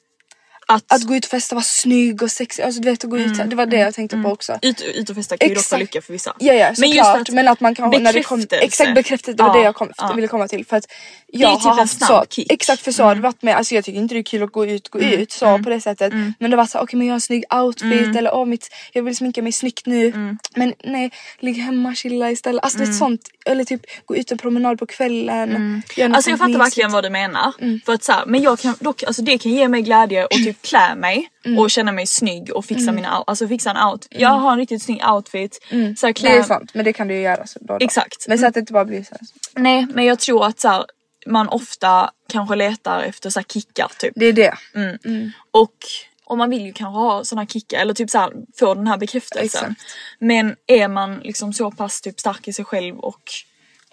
[0.74, 3.18] att, Att gå ut och festa, vara snygg och sexig, alltså du vet att gå
[3.18, 4.59] ut, det var det jag tänkte på också.
[4.62, 6.35] ut, ut och festa kan ju dock vara lycka för vissa.
[6.38, 8.46] Ja ja men såklart just att, men att man kan när det kom.
[8.50, 10.12] Exakt bekräftelse, det var Ja, det jag kom, ja.
[10.12, 10.85] ville komma till för att
[11.33, 12.46] är jag typ har en haft snabb så, kick.
[12.50, 12.54] Mm.
[12.54, 14.52] exakt för så har det varit med, alltså jag tycker inte det är kul att
[14.52, 17.12] gå ut, gå ut så på det sättet men det var så okej men jag
[17.12, 18.16] har en snygg outfit Mm.
[18.16, 20.12] eller åh mitt, jag vill sminka mig snyggt nu
[20.56, 24.38] men nej ligg hemma chilla istället, alltså det är sånt eller typ gå ut en
[24.38, 25.83] promenad på kvällen
[26.14, 27.52] Alltså jag fattar verkligen vad du menar.
[27.61, 27.80] Mm.
[27.87, 30.30] För att så här, men jag kan dock, alltså det kan ge mig glädje och
[30.30, 31.59] typ klä mig Mm.
[31.59, 34.07] och känna mig snygg och fixa mina out- alltså fixa en out.
[34.11, 35.66] Jag har en riktigt snygg outfit.
[35.99, 36.29] Så här, klä...
[36.29, 36.38] Mm.
[36.40, 37.85] Det är sant men det kan du ju göra så då, då.
[37.85, 38.29] Exakt.
[38.29, 39.20] Men så att det inte bara blir så här.
[39.62, 40.85] Nej men jag tror att så här,
[41.27, 44.12] man ofta kanske letar efter så här kickar typ.
[44.16, 44.55] Det är det.
[45.51, 45.75] Och,
[46.25, 48.96] och man vill ju kanske ha såna kickar eller typ så här, få den här
[48.99, 49.70] bekräftelsen.
[49.70, 49.96] Exakt.
[50.18, 53.20] Men är man liksom så pass typ stark i sig själv och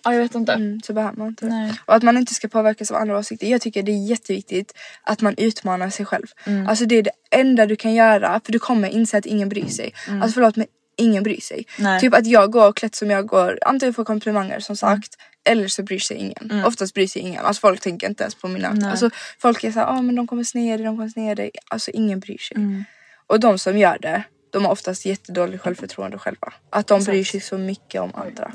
[0.03, 0.53] ja jag vet inte.
[0.53, 1.45] Mm, så behöver man inte.
[1.45, 1.73] Nej.
[1.85, 3.47] Och att man inte ska påverkas av andra åsikter.
[3.47, 6.27] Jag tycker det är jätteviktigt att man utmanar sig själv.
[6.45, 6.67] Mm.
[6.67, 9.67] Alltså det är det enda du kan göra för du kommer inse att ingen bryr
[9.67, 9.93] sig.
[10.09, 11.65] Alltså förlåt men ingen bryr sig.
[11.77, 11.91] Mm.
[11.91, 12.01] Nej.
[12.01, 15.83] Typ att jag går klätt som jag går, antingen får komplimanger som sagt eller så
[15.83, 16.65] bryr sig ingen.
[16.65, 17.45] Oftast bryr sig ingen.
[17.45, 18.67] Alltså folk tänker inte ens på mina...
[18.67, 18.79] Mm.
[18.79, 18.91] Nej.
[18.91, 21.51] Alltså folk är såhär, ah, men de kommer sned dig, de kommer sned dig.
[21.67, 22.57] Alltså ingen bryr sig.
[22.57, 22.83] Mm.
[23.27, 26.53] Och de som gör det, de har oftast jättedåligt självförtroende själva.
[26.69, 28.51] Att de bryr sig så mycket om andra.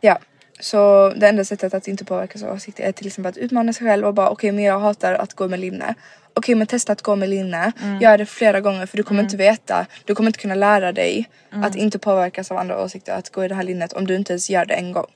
[0.00, 0.18] Ja,
[0.60, 3.86] så det enda sättet att inte påverkas av åsikter är till exempel att utmana sig
[3.86, 5.94] själv och bara okej men jag hatar att gå med linne.
[6.34, 9.36] Okej men testa att gå med linne, gör det flera gånger för du kommer inte
[9.36, 13.44] veta, du kommer inte kunna lära dig att inte påverkas av andra åsikter att gå
[13.44, 15.06] i det här linnet om du inte ens gör det en gång.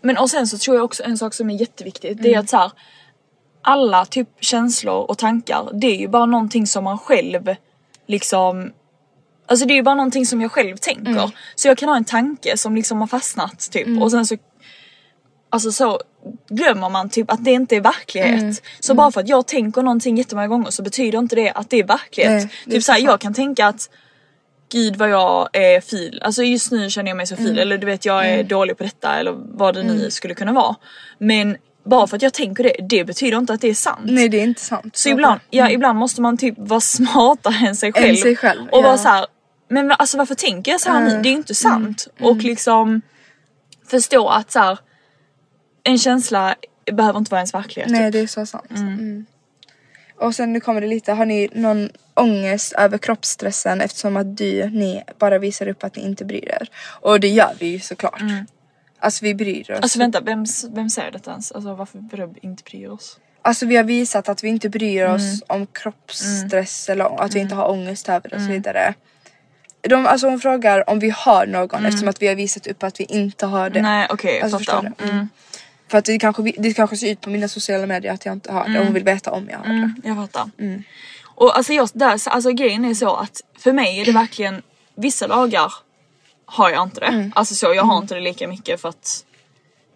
[0.00, 2.50] Men och sen så tror jag också en sak som är jätteviktigt det är att
[2.50, 2.70] så här,
[3.62, 7.54] alla typ känslor och tankar det är ju bara någonting som man själv
[8.06, 8.72] liksom
[9.50, 11.30] Alltså det är ju bara någonting som jag själv tänker.
[11.54, 14.02] Så jag kan ha en tanke som liksom har fastnat typ.
[14.02, 14.36] Och sen så
[15.50, 16.00] Alltså så
[16.48, 18.62] glömmer man typ att det inte är verklighet.
[18.80, 21.76] Så bara för att jag tänker någonting jättemånga gånger så betyder inte det att det
[21.76, 22.32] är verklighet.
[22.32, 23.90] Nej, det typ såhär så jag kan tänka att
[24.72, 27.86] Gud vad jag är fil, alltså just nu känner jag mig så fil eller du
[27.86, 30.76] vet jag är dålig på detta eller vad det nu skulle kunna vara.
[31.18, 34.00] Men bara för att jag tänker det, det betyder inte att det är sant.
[34.04, 34.96] Nej det är inte sant.
[34.96, 38.16] Så ibland, ja, ibland måste man typ vara smartare än sig själv.
[38.16, 38.82] sig själv, och ja.
[38.82, 39.26] vara så här,
[39.68, 41.10] men alltså varför tänker jag så här nu?
[41.10, 41.22] Mm.
[41.22, 42.08] Det är ju inte sant.
[42.20, 43.02] Och liksom
[43.90, 44.78] förstå att så här,
[45.88, 46.54] en känsla
[46.92, 47.90] behöver inte vara ens verklighet.
[47.90, 48.12] Nej typ.
[48.12, 48.70] det är så sant.
[48.70, 49.26] Mm.
[50.20, 54.70] Och sen nu kommer det lite, har ni någon ångest över kroppsstressen eftersom att du,
[54.70, 56.68] ni bara visar upp att ni inte bryr er?
[57.00, 58.22] Och det gör vi ju såklart.
[59.00, 59.78] Alltså vi bryr oss.
[59.82, 61.52] Alltså vänta, vem, vem säger detta ens?
[61.52, 63.18] Alltså varför vadå inte bryr oss?
[63.42, 65.40] Alltså vi har visat att vi inte bryr oss Mm.
[65.46, 68.52] om kroppsstress eller att vi inte har ångest över det och så Mm.
[68.56, 68.94] vidare.
[69.80, 73.00] De, alltså hon frågar om vi har någon eftersom att vi har visat upp att
[73.00, 73.82] vi inte har det.
[73.82, 74.92] Nej okej, jag Alltså, fattar.
[75.88, 75.90] Mm.
[75.90, 78.52] För att det kanske, det kanske ser ut på mina sociala medier att jag inte
[78.52, 79.70] har det och hon vill veta om jag har det.
[79.70, 80.50] Mm, jag fattar.
[81.24, 84.62] Och alltså, jag, där, alltså grejen är så att för mig är det verkligen
[84.94, 85.72] vissa dagar
[86.46, 87.30] har jag inte det.
[87.34, 89.24] Alltså så jag har inte det lika mycket för att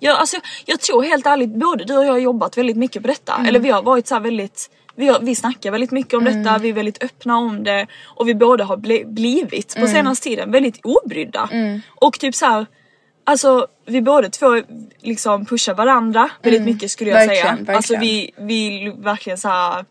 [0.01, 3.09] jag, alltså, jag tror helt ärligt både du och jag har jobbat väldigt mycket på
[3.09, 3.45] detta.
[3.49, 6.69] Eller vi har varit så väldigt vi, har, vi snackar väldigt mycket om detta, vi
[6.69, 10.81] är väldigt öppna om det och vi båda har ble, blivit på senaste tiden väldigt
[10.83, 11.49] obrydda.
[11.89, 12.67] Och typ så här,
[13.25, 14.63] Alltså vi båda två
[15.01, 17.53] liksom pushar varandra väldigt mycket skulle jag Verkligen, säga.
[17.55, 17.77] verkligen.
[17.77, 19.85] Alltså vi vill verkligen så här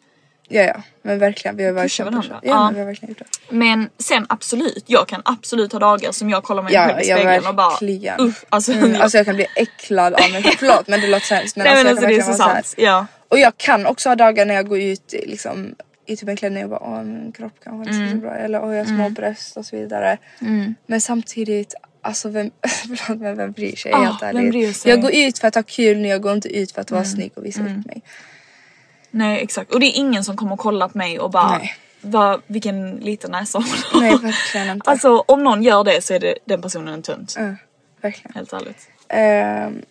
[0.53, 2.29] Ja ja men verkligen vi har Pusha verkligen varandra.
[2.29, 2.39] pushat.
[2.43, 2.65] Ja, Ja.
[2.65, 3.55] men vi har verkligen gjort det.
[3.55, 7.03] Men sen absolut, jag kan absolut ha dagar som jag kollar mig Ja, själv i
[7.03, 7.77] spegeln och bara
[8.17, 10.55] uff, alltså, Mm, alltså jag kan bli äcklad av mig själv.
[10.59, 11.55] Förlåt men det låter sämst.
[11.55, 12.73] Men nej men alltså, alltså det är så sant.
[12.77, 13.05] Ja.
[13.29, 16.63] Och jag kan också ha dagar när jag går ut liksom, i typ en klänning
[16.63, 19.09] och bara åh min kropp kanske inte ser så bra eller åh jag har små
[19.09, 20.17] bröst och så vidare.
[20.85, 22.51] Men samtidigt Alltså vem,
[22.87, 24.85] förlåt, men vem bryr sig Ah, helt ärligt.
[24.85, 27.05] Jag går ut för att ha kul nu, jag går inte ut för att vara
[27.05, 28.01] snygg och visa upp mig.
[29.11, 31.75] Nej exakt och det är ingen som kommer kolla på mig och bara Nej.
[32.01, 34.01] vad, vilken liten näsa hon har.
[34.01, 34.89] Nej verkligen inte.
[34.91, 37.35] Alltså om någon gör det så är det den personen en tunt.
[37.37, 37.55] Ja,
[38.01, 38.35] verkligen.
[38.35, 38.89] Helt ärligt.
[39.07, 39.81] Ehm,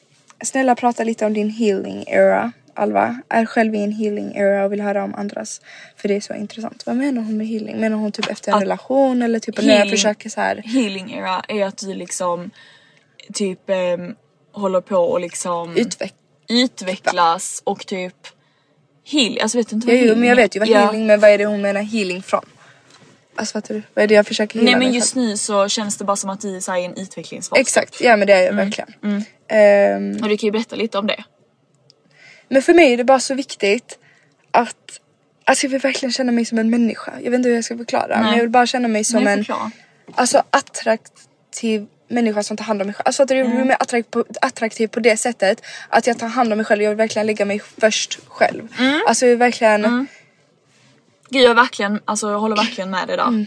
[0.44, 2.52] snälla prata lite om din healing era.
[2.74, 5.60] Alva är själv i en healing era och vill höra om andras.
[5.96, 6.86] För det är så intressant.
[6.86, 7.76] Vad menar hon med healing?
[7.80, 9.90] Menar hon typ efter en Att- relation eller typ när jag Healing.
[9.90, 10.56] försöker så här.
[10.56, 12.50] Healing era är att du liksom
[13.34, 14.14] typ ehm,
[14.52, 16.12] håller på och liksom Utveck-
[16.48, 18.14] utvecklas och typ
[19.10, 20.78] heal, alltså vet du inte Ja, vad jo, healing men jag vet ju vad Ja.
[20.78, 22.44] healing men vad är det hon menar healing från?
[23.36, 23.82] Alltså fattar du?
[23.94, 26.30] Vad är det jag försöker heala Nej men just nu så känns det bara som
[26.30, 27.58] att du är i en utvecklingsfas.
[27.58, 28.56] Exakt, ja men det är jag Mm.
[28.64, 29.24] verkligen.
[29.48, 31.24] Ehm, Och du kan ju berätta lite om det.
[32.50, 33.98] Men för mig är det bara så viktigt
[34.50, 35.00] att
[35.44, 37.12] Alltså jag vill verkligen känna mig som en människa.
[37.22, 39.32] Jag vet inte hur jag ska förklara men jag vill bara känna mig som Nej,
[39.38, 39.44] en
[40.14, 43.02] alltså, attraktiv människa som tar hand om mig själv.
[43.06, 43.50] Alltså att jag Mm.
[43.56, 46.82] blir mer attraktiv på, attraktiv på det sättet att jag tar hand om mig själv.
[46.82, 48.68] Jag vill verkligen lägga mig först själv.
[48.78, 49.00] Mm.
[49.06, 50.06] Alltså jag vill verkligen
[51.30, 53.28] Gud jag verkligen, alltså jag håller verkligen med dig där.
[53.28, 53.46] Mm.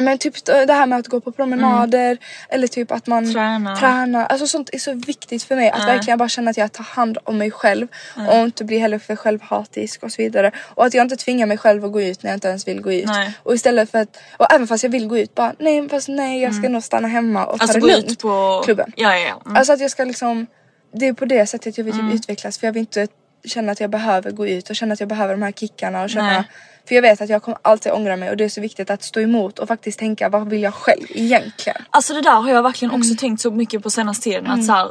[0.00, 3.76] Men typ det här med att gå på promenader eller typ att man Träna.
[3.76, 4.26] tränar.
[4.26, 5.70] Alltså sånt är så viktigt för mig.
[5.70, 7.88] Att verkligen bara känna att jag tar hand om mig själv
[8.28, 10.50] och inte bli heller för självhatisk och så vidare.
[10.74, 12.80] Och att jag inte tvingar mig själv att gå ut när jag inte ens vill
[12.80, 13.06] gå ut.
[13.06, 13.32] Nej.
[13.42, 16.42] Och istället för att, och även fast jag vill gå ut bara nej fast nej
[16.42, 18.18] jag ska nog stanna hemma och Alltså ta gå det ut lugnt.
[18.20, 18.92] på klubben.
[18.96, 19.42] Ja ja ja.
[19.46, 19.56] Mm.
[19.56, 20.46] Alltså att jag ska liksom,
[20.94, 22.10] det är på det sättet jag vill Mm.
[22.10, 23.06] typ utvecklas för jag vill inte
[23.44, 26.10] känna att jag behöver gå ut och känna att jag behöver de här kickarna och
[26.10, 26.44] känna Nej.
[26.88, 29.02] För jag vet att jag kommer alltid ångra mig och det är så viktigt att
[29.02, 31.82] stå emot och faktiskt tänka vad vill jag själv egentligen?
[31.90, 33.00] Alltså det där har jag verkligen Mm.
[33.00, 34.88] också tänkt så mycket på senaste tiden att så här,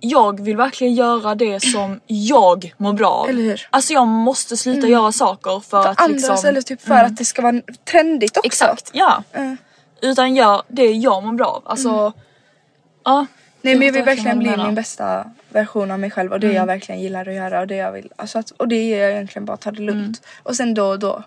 [0.00, 3.28] jag vill verkligen göra det som jag mår bra av.
[3.28, 3.68] Eller hur?
[3.70, 6.48] Alltså jag måste sluta göra saker för, att Andras liksom...
[6.48, 8.46] eller typ för att det ska vara trendigt också.
[8.46, 9.22] Exakt, ja.
[9.32, 9.56] Mm.
[10.02, 11.62] Utan gör det jag mår bra av.
[11.66, 12.12] Alltså,
[13.04, 13.26] ja.
[13.64, 16.66] Nej men jag vill verkligen bli min bästa version av mig själv och det jag
[16.66, 18.12] verkligen gillar att göra och det jag vill.
[18.16, 20.26] Alltså att, och det är jag egentligen bara ta det lugnt.
[20.42, 21.22] Och sen då och då.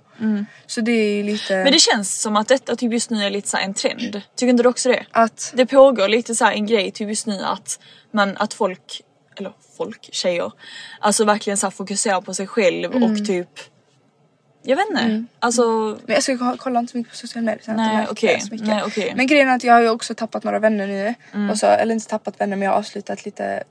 [0.66, 3.48] Så det är lite Men det känns som att detta typ just nu är lite
[3.48, 4.22] så en trend.
[4.36, 5.06] Tycker inte du också det?
[5.12, 7.80] att Det pågår lite så en grej typ just nu att
[8.12, 9.02] man, att folk,
[9.38, 10.52] eller folk, tjejer,
[11.00, 13.12] alltså verkligen så fokuserar på sig själv Mm.
[13.12, 13.50] och typ
[14.64, 15.24] jag vet inte.
[15.40, 15.62] Alltså
[16.06, 18.68] Men jag ska kolla inte så mycket på sociala medier så Nej, det så mycket.
[18.68, 19.14] Nej, okej.
[19.16, 21.14] Men grejen är att jag har ju också tappat några vänner nu.
[21.34, 21.50] Mm.
[21.50, 23.64] Och så, eller inte tappat vänner men jag har avslutat lite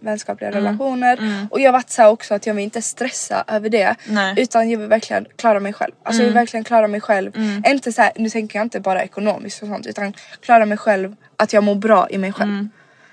[0.00, 0.64] vänskapliga Mm.
[0.64, 1.46] relationer.
[1.50, 3.94] Och jag har varit så också att jag vill inte stressa över det.
[4.06, 4.34] Nej.
[4.36, 5.92] Utan jag vill verkligen klara mig själv.
[6.02, 7.36] Alltså jag vill verkligen klara mig själv.
[7.36, 7.62] Mm.
[7.66, 11.16] Inte så här, nu tänker jag inte bara ekonomiskt och sånt utan klara mig själv.
[11.36, 12.50] Att jag mår bra i mig själv.
[12.50, 12.70] Mm.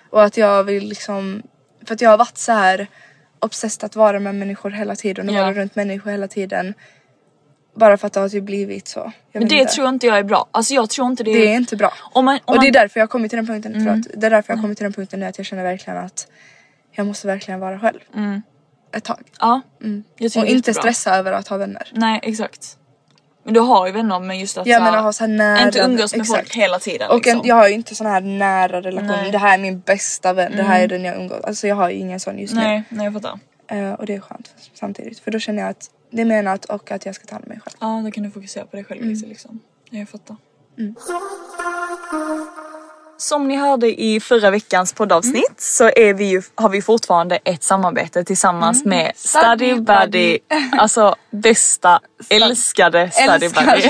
[0.10, 1.44] Och att jag vill liksom,
[1.86, 2.88] för att jag har varit så här
[3.40, 5.42] obsessed att vara med människor hela tiden och Ja.
[5.42, 6.74] vara runt människor hela tiden.
[7.78, 9.12] Bara för att det har typ blivit så.
[9.32, 9.74] Men det inte.
[9.74, 10.48] tror inte jag är bra.
[10.52, 11.94] Alltså jag tror inte det, Det är inte bra.
[12.14, 12.72] Om man, om och det är Mm.
[12.72, 14.84] därför jag har kommit till den punkten, förlåt, det är därför jag har kommit till
[14.84, 16.28] den punkten nu att jag känner verkligen att
[16.92, 18.00] jag måste verkligen vara själv.
[18.96, 19.22] Ett tag.
[19.40, 19.62] Ja.
[20.18, 21.92] Tycker Och är inte stressa över att ha vänner.
[21.94, 22.78] Nej exakt.
[23.44, 25.62] Men du har ju vänner men just att här, menar ha så här nära...
[25.62, 26.40] inte umgås med exakt.
[26.40, 27.10] folk hela tiden.
[27.10, 27.40] Och liksom.
[27.42, 29.08] en, jag har ju inte sån här nära relation.
[29.08, 29.20] Nej.
[29.20, 29.32] Mm.
[29.32, 31.90] Det här är min bästa vän, det här är den jag umgås Alltså jag har
[31.90, 33.40] ju ingen sån just Nej, nej jag fattar.
[33.72, 33.78] nu.
[33.78, 35.20] Eh, och det är skönt samtidigt.
[35.20, 37.50] För då känner jag att det är menat och att jag ska ta hand om
[37.50, 37.76] mig själv.
[37.80, 39.14] Ja då kan du fokusera på dig själv Mm.
[39.14, 39.60] lite liksom.
[39.90, 40.36] Ja, jag fattar.
[43.20, 45.56] Som ni hörde i förra veckans poddavsnitt Mm.
[45.58, 48.98] så är vi ju, har vi fortfarande ett samarbete tillsammans Mm.
[48.98, 50.40] med Study Buddy.
[50.78, 53.90] Alltså bästa, älskade Study Buddy.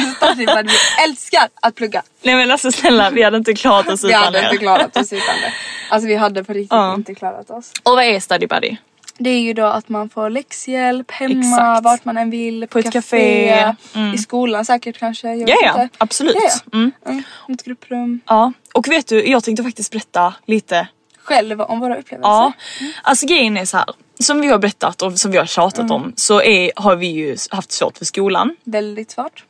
[0.67, 2.03] Vi älskar att plugga.
[2.21, 4.43] Nej men alltså snälla vi hade inte klarat oss Vi utan hade er.
[4.43, 5.53] inte klarat oss utan det.
[5.89, 6.93] Alltså vi hade på riktigt Ja.
[6.93, 7.71] inte klarat oss.
[7.83, 8.77] Och vad är Study Buddy?
[9.19, 11.83] Det är ju då att man får läxhjälp hemma, Exakt.
[11.83, 14.11] vart man än vill, på, På ett café, café.
[14.15, 15.35] i skolan säkert kanske.
[15.35, 16.35] Ja ja, absolut.
[16.35, 16.77] Ja.
[16.77, 16.91] Mm.
[17.05, 18.19] Mm, ett grupprum.
[18.25, 20.87] Ja, och vet du, jag tänkte faktiskt berätta lite
[21.23, 22.29] själv om våra upplevelser.
[22.29, 22.51] Ja,
[23.03, 23.85] alltså grejen är så här.
[24.19, 25.91] Som vi har berättat och som vi har tjatat Mm.
[25.91, 28.55] om så är, har vi ju haft svårt för skolan.
[28.63, 29.45] Väldigt svårt.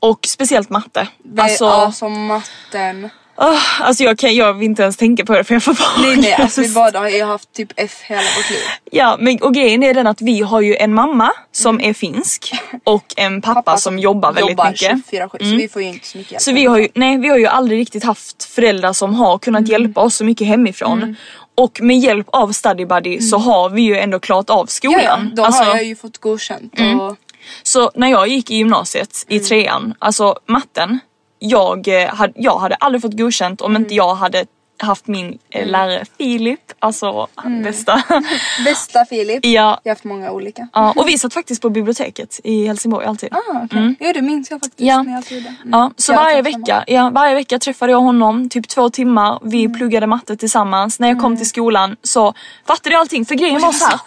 [0.00, 1.08] Och speciellt matte.
[1.24, 3.08] Det, Alltså, ja, som matten.
[3.42, 6.06] Åh, alltså jag, kan, jag vill inte ens tänka på det för jag får bara
[6.06, 8.58] Nej nej, alltså vi båda har ju haft typ F hela vårt liv.
[8.90, 12.52] Ja men och grejen är den att vi har ju en mamma som är finsk
[12.84, 15.12] och en pappa, som jobbar väldigt jobbar mycket.
[15.12, 16.42] 24-7 så vi får ju inte så mycket hjälp.
[16.42, 19.68] Så vi har ju, nej vi har ju aldrig riktigt haft föräldrar som har kunnat
[19.68, 21.16] hjälpa oss så mycket hemifrån.
[21.54, 25.00] Och med hjälp av Study Buddy så har vi ju ändå klarat av skolan.
[25.02, 27.16] ja, ja, då Alltså, har jag ju fått godkänt och
[27.62, 31.00] Så när jag gick i gymnasiet i trean, alltså matten,
[31.42, 34.46] jag, eh, jag hade aldrig fått godkänt om inte jag hade
[34.86, 38.02] haft min eh, lärare Filip, alltså han bästa.
[38.64, 39.46] bästa Filip.
[39.46, 40.68] ja, Jag har haft många olika.
[40.72, 43.28] ja, och vi satt faktiskt på biblioteket i Helsingborg alltid.
[43.34, 43.94] Ah, okej.
[44.00, 45.02] Ja det minns jag faktiskt Ja.
[45.02, 45.22] när jag.
[45.32, 45.54] Mm.
[45.72, 49.38] Ja, så Jag var varje vecka, ja, varje vecka träffade jag honom, typ två timmar.
[49.42, 49.78] Vi Mm.
[49.78, 50.98] pluggade matte tillsammans.
[51.00, 52.34] När jag kom till skolan så
[52.66, 54.00] fattade jag allting för grejen var så här.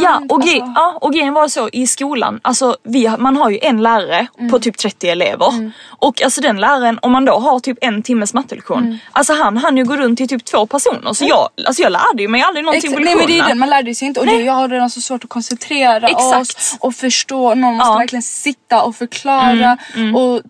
[0.00, 0.56] Ja och, alltså.
[0.56, 4.50] ja, och grejen var så i skolan, alltså vi, man har ju en lärare Mm.
[4.50, 5.72] på typ 30 elever.
[5.88, 8.98] Och alltså den läraren, om man då har typ en timmes mattelektion, Mm.
[9.12, 11.12] alltså han han ju gå runt till typ två personer.
[11.12, 13.48] Så jag, alltså jag lärde ju mig aldrig någonting på Nej men det är lektionerna.
[13.48, 16.40] den, man lärde sig inte och det, jag har redan så svårt att koncentrera Exakt.
[16.40, 17.54] oss och förstå.
[17.54, 17.92] Någon måste Ja.
[17.92, 19.78] Mm, verkligen sitta och förklara
[20.16, 20.42] och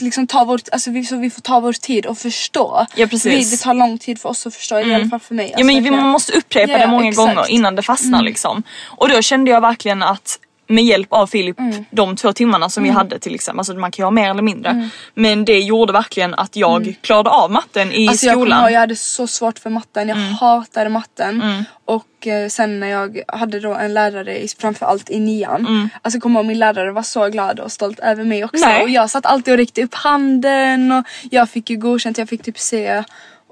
[0.00, 2.86] liksom ta vår, alltså vi, så vi får ta vår tid och förstå.
[2.94, 3.52] Ja, precis.
[3.52, 5.50] Vi, det tar lång tid för oss att förstå, i alla fall för mig.
[5.52, 5.96] Ja men vi, verkligen.
[6.02, 7.34] man måste upprepa Ja, det många exakt.
[7.34, 8.62] gånger innan det fastnar liksom.
[8.86, 10.38] Och då kände jag verkligen att
[10.68, 11.84] med hjälp av Filip, Mm.
[11.90, 14.42] de två timmarna som vi hade till exempel, alltså man kan ju ha mer eller
[14.42, 14.90] mindre.
[15.14, 18.08] Men det gjorde verkligen att jag klarade av matten i Mm.
[18.08, 18.60] Alltså jag skolan.
[18.62, 20.22] ihåg, jag hade så svårt för matten, Mm.
[20.22, 21.64] jag hatade matten.
[21.84, 25.90] Och eh, sen när jag hade då en lärare i, framförallt i nian.
[26.02, 28.56] Alltså jag kommer ihåg min lärare var så glad och stolt över mig också.
[28.64, 28.68] Mm.
[28.74, 28.82] Nej.
[28.82, 32.42] Och jag satt alltid och räckte upp handen och jag fick ju godkänt, jag fick
[32.42, 33.04] typ C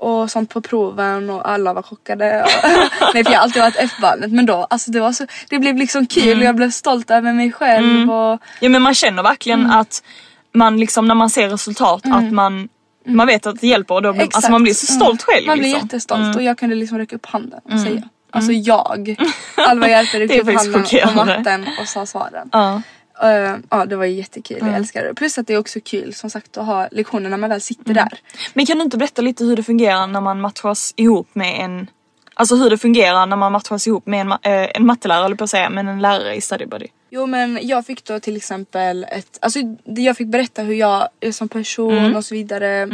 [0.05, 2.47] och sånt på proven och alla var chockade.
[3.15, 5.77] Nej för jag har alltid varit F-barnet men då alltså det var så, det blev
[5.77, 6.39] liksom kul Mm.
[6.39, 9.71] och jag blev stolt över mig själv och Ja men man känner verkligen Mm.
[9.79, 10.03] att
[10.55, 12.69] man liksom när man ser resultat att man,
[13.07, 15.35] man vet att det hjälper och då blir, alltså man blir så stolt Mm.
[15.37, 15.47] själv.
[15.47, 15.87] Man blir liksom.
[15.87, 18.03] jättestolt och jag kunde liksom räcka upp handen och säga.
[18.31, 19.17] Alltså jag,
[19.57, 21.25] Alva Det räckte upp handen på chockerande.
[21.39, 22.49] matten och sa svaren.
[22.53, 22.83] Ja.
[23.25, 25.15] Eh, ja det var jättekul, jag älskar det.
[25.15, 27.95] Plus att det är också kul som sagt att ha lektioner när man väl sitter
[27.95, 28.19] där.
[28.55, 31.87] Men kan du inte berätta lite hur det fungerar när man matchas ihop med en
[32.37, 35.37] Alltså hur det fungerar när man matchas ihop med en, ma- eh, en mattelärare eller
[35.37, 36.87] på att säga, men en lärare i Study Buddy.
[37.11, 41.33] Jo men jag fick då till exempel ett, alltså jag fick berätta hur jag är
[41.33, 42.89] som person och så vidare.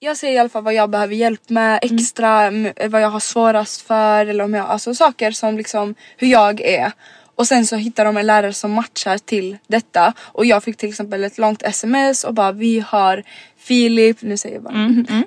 [0.00, 3.20] Jag säger i alla fall vad jag behöver hjälp med extra, m- vad jag har
[3.20, 6.92] svårast för eller om jag, alltså saker som liksom hur jag är.
[7.36, 10.88] Och sen så hittar de en lärare som matchar till detta och jag fick till
[10.88, 13.22] exempel ett långt sms och bara vi har
[13.58, 14.74] Filip, nu säger jag bara.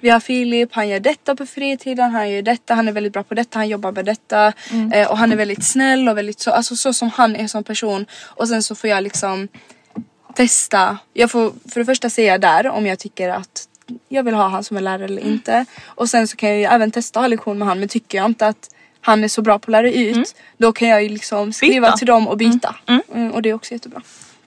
[0.02, 3.24] Vi har Filip, han gör detta på fritiden, han gör detta, han är väldigt bra
[3.24, 4.54] på detta, han jobbar med detta.
[4.94, 7.64] Eh, och han är väldigt snäll och väldigt så, alltså så som han är som
[7.64, 8.06] person.
[8.24, 9.48] Och sen så får jag liksom
[10.36, 10.98] testa.
[11.14, 13.68] Jag får för det första säga där om jag tycker att
[14.10, 15.66] jag vill ha han som en lärare eller inte.
[15.86, 18.18] Och sen så kan jag ju även testa att ha lektion med han men tycker
[18.18, 18.70] jag inte att
[19.02, 21.98] han är så bra på att lära ut då kan jag ju liksom skriva Byta.
[21.98, 22.76] till dem och byta.
[23.14, 24.02] Mm, och det är också jättebra.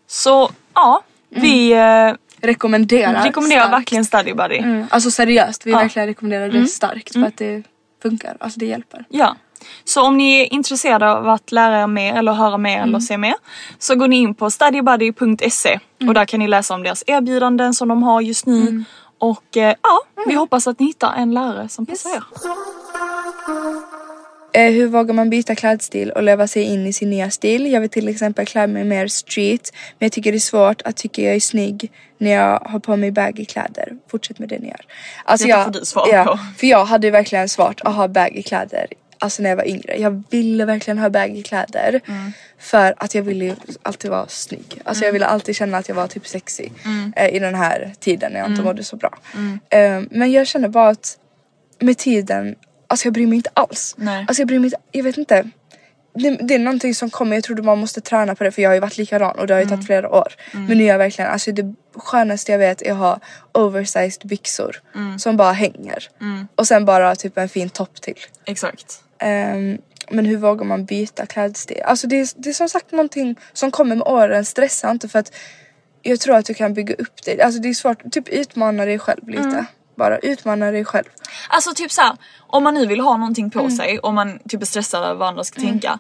[0.07, 3.22] Så ja, vi eh, Rekommenderar.
[3.24, 3.74] rekommenderar starkt.
[3.80, 4.57] verkligen Study Buddy.
[4.59, 5.78] Mm, alltså seriöst, vi Ja.
[5.78, 7.62] verkligen rekommenderar det starkt för att det
[8.03, 8.36] funkar.
[8.40, 9.05] Alltså det hjälper.
[9.09, 9.36] Ja.
[9.84, 13.18] Så om ni är intresserade av att lära er mer eller höra mer eller se
[13.18, 13.34] mer
[13.78, 15.78] så går ni in på studybuddy.se
[16.09, 18.84] och där kan ni läsa om deras erbjudanden som de har just nu.
[19.18, 22.22] Och eh, ja, vi hoppas att ni hittar en lärare som passar er.
[24.55, 27.72] Eh, hur vågar man byta klädstil och leva sig in i sin nya stil?
[27.72, 30.96] Jag vill till exempel klä mig mer street men jag tycker det är svårt att
[30.96, 33.92] tycka jag är snygg när jag har på mig baggy kläder.
[34.11, 34.80] Fortsätt med det ni gör.
[35.24, 36.38] Alltså Detta jag, du svara ja, på.
[36.59, 38.86] För jag hade verkligen svårt att ha baggy kläder
[39.22, 39.96] Alltså när jag var yngre.
[39.96, 42.00] Jag ville verkligen ha baggy kläder.
[42.07, 42.32] Mm.
[42.59, 44.80] För att jag ville ju alltid vara snygg.
[44.84, 46.68] Alltså jag ville alltid känna att jag var typ sexy.
[46.84, 47.12] Mm.
[47.16, 49.18] Eh, I den här tiden när jag inte mådde så bra.
[49.68, 51.18] Eh, men jag känner bara att
[51.78, 52.55] med tiden,
[52.93, 53.95] alltså jag bryr mig inte alls.
[53.99, 54.24] Nej.
[54.28, 55.45] Alltså jag bryr mig inte, jag vet inte.
[56.14, 58.70] Det, det är någonting som kommer, jag trodde man måste träna på det för jag
[58.70, 59.70] har ju varit likadan och det har ju Mm.
[59.76, 60.28] tagit flera år.
[60.53, 63.20] Men nu är jag verkligen, alltså det skönaste jag vet är att ha
[63.53, 65.18] oversized byxor Mm.
[65.18, 66.09] som bara hänger.
[66.57, 68.18] Och sen bara typ en fin topp till.
[68.47, 69.01] Exakt.
[69.18, 69.78] Ehm,
[70.11, 71.82] men hur vågar man byta klädstil?
[71.84, 74.45] Alltså det är, det är som sagt någonting som kommer med åren.
[74.45, 75.32] Stressa inte för att
[76.03, 77.43] jag tror att du kan bygga upp det.
[77.43, 79.64] Alltså det är svårt, typ utmana dig själv lite.
[79.93, 80.11] Mm.
[80.11, 81.05] Bara utmana dig själv.
[81.49, 82.16] Alltså typ såhär,
[82.47, 83.70] om man nu vill ha någonting på Mm.
[83.70, 85.99] sig och man typ är stressad över vad andra ska tänka.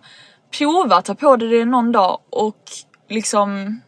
[0.58, 2.56] Prova ta på dig det någon dag och
[3.08, 3.80] liksom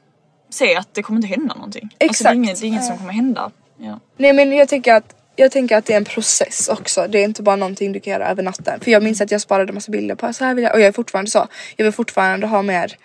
[0.50, 1.82] se att det kommer inte hända någonting.
[1.82, 2.34] Alltså det är Exakt.
[2.34, 3.50] inget, det är inget som kommer hända.
[3.78, 4.00] Ja.
[4.16, 7.07] Nej men jag tycker att jag tänker att det är en process också.
[7.09, 8.80] Det är inte bara någonting du kan göra över natten.
[8.80, 10.86] För jag minns att jag sparade massa bilder på så här vill jag och jag
[10.88, 11.46] är fortfarande så.
[11.76, 12.96] Jag vill fortfarande ha mer.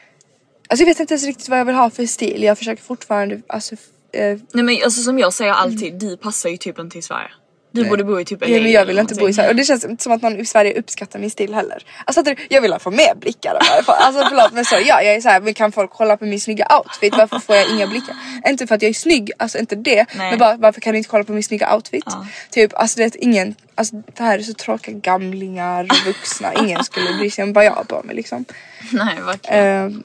[0.70, 2.44] Alltså jag vet inte ens riktigt vad jag vill ha för stil.
[2.44, 3.76] Jag försöker fortfarande alltså.
[4.14, 7.30] Eh, Nej men alltså som jag säger alltid, du passar ju typ inte i Sverige.
[7.72, 9.34] Du borde bo i typ LA ja, men jag vill inte bo i.
[9.34, 11.84] Sverige och det känns inte som att någon i Sverige uppskattar min stil heller.
[12.06, 13.58] Alltså att jag vill få mer blickar.
[13.88, 16.68] Alltså förlåt men så ja jag är såhär, men kan folk kolla på min snygga
[16.78, 17.18] outfit?
[17.18, 18.16] Varför får jag inga blickar?
[18.48, 20.06] Inte för att jag är snygg, alltså inte det.
[20.16, 20.30] Nej.
[20.30, 22.04] Men bara varför kan ni inte kolla på min snygga outfit?
[22.06, 22.28] Ja.
[22.52, 26.54] Typ alltså det är ingen, alltså det här är så tråkiga gamlingar vuxna.
[26.54, 28.46] ingen skulle bry sig om vad jag har på mig liksom.
[28.92, 29.86] Nej verkligen.
[29.86, 30.00] Eh,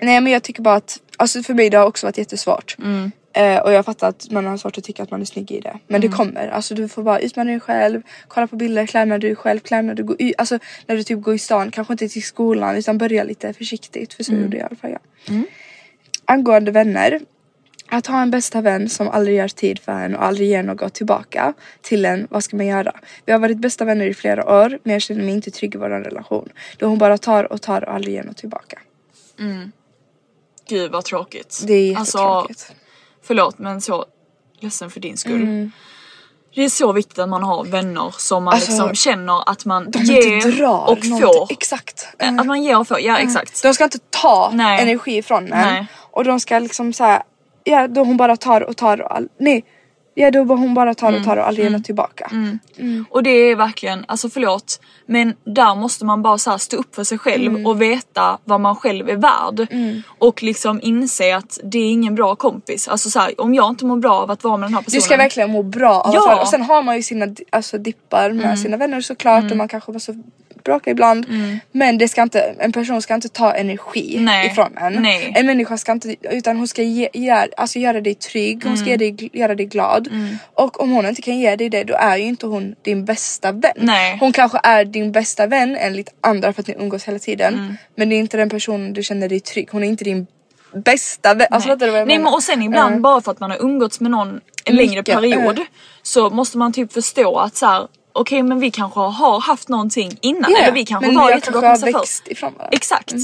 [0.00, 2.76] nej men jag tycker bara att, alltså för mig det har också varit jättesvårt.
[2.78, 3.12] Mm.
[3.36, 5.60] Eh, och jag fattar att man har svårt att tycka att man är snygg i
[5.60, 5.78] det.
[5.86, 6.10] Men Mm.
[6.10, 9.60] det kommer, alltså du får bara utmana dig själv, kolla på bilder, klä är själv,
[9.60, 12.22] klä när du går ut, alltså när du typ går i stan, kanske inte till
[12.22, 14.44] skolan utan börja lite försiktigt för så Mm.
[14.44, 15.42] gjorde jag i alla fall jag.
[16.24, 17.20] Angående vänner,
[17.88, 20.94] att ha en bästa vän som aldrig gör tid för en och aldrig ger något
[20.94, 22.92] tillbaka till en, vad ska man göra?
[23.24, 25.78] Vi har varit bästa vänner i flera år men jag känner mig inte trygg i
[25.78, 26.48] vår relation.
[26.78, 28.78] Då hon bara tar och tar och aldrig ger något tillbaka.
[30.68, 31.62] Gud vad tråkigt.
[31.66, 32.74] Det är Alltså jättetråkigt.
[33.26, 34.04] Förlåt men så
[34.60, 35.70] ledsen för din skull.
[36.54, 39.90] Det är så viktigt att man har vänner som man Alltså, liksom känner att man
[39.94, 41.52] ger och får.
[41.52, 42.06] Exakt.
[42.18, 43.62] Eh, Att man ger och får, ja exakt.
[43.62, 44.82] De ska inte ta Nej.
[44.82, 45.48] energi från en.
[45.50, 45.86] Nej.
[46.10, 47.22] Och de ska liksom säga
[47.64, 49.64] ja då hon bara tar och tar och all, nej.
[50.16, 52.30] Ja då hon bara tar och tar och aldrig ger något tillbaka.
[53.10, 57.04] Och det är verkligen, alltså förlåt, men där måste man bara så stå upp för
[57.04, 57.66] sig själv Mm.
[57.66, 59.66] och veta vad man själv är värd.
[60.18, 62.88] Och liksom inse att det är ingen bra kompis.
[62.88, 64.98] Alltså så här, om jag inte mår bra av att vara med den här personen.
[65.00, 66.20] Du ska verkligen må bra av Ja.
[66.20, 69.56] att vara Och sen har man ju sina alltså, dippar med sina vänner såklart och
[69.56, 70.22] man kanske måste
[70.64, 71.26] bråka ibland.
[71.72, 74.46] Men det ska inte, en person ska inte ta energi Nej.
[74.46, 74.92] ifrån en.
[74.92, 75.32] Nej.
[75.36, 78.88] En människa ska inte, utan hon ska ge, ge, alltså, göra dig trygg, hon ska
[78.88, 80.08] ge dig, göra dig glad.
[80.54, 83.52] Och om hon inte kan ge dig det då är ju inte hon din bästa
[83.52, 83.72] vän.
[83.76, 84.16] Nej.
[84.20, 87.76] Hon kanske är din bästa vän enligt andra för att ni umgås hela tiden.
[87.96, 90.26] Men det är inte den personen du känner dig trygg, hon är inte din
[90.74, 91.46] bästa vän.
[91.50, 92.06] Alltså, Nej menar?
[92.06, 93.00] men och sen ibland Ja.
[93.00, 95.64] bara för att man har umgåtts med någon en längre Mycket, period ja.
[96.02, 97.88] så måste man typ förstå att så här.
[98.14, 101.32] Okej men vi kanske har haft någonting innan Ja, eller vi kanske men var vi
[101.32, 102.76] har kompisar växt ifrån varandra.
[102.76, 103.14] Exakt.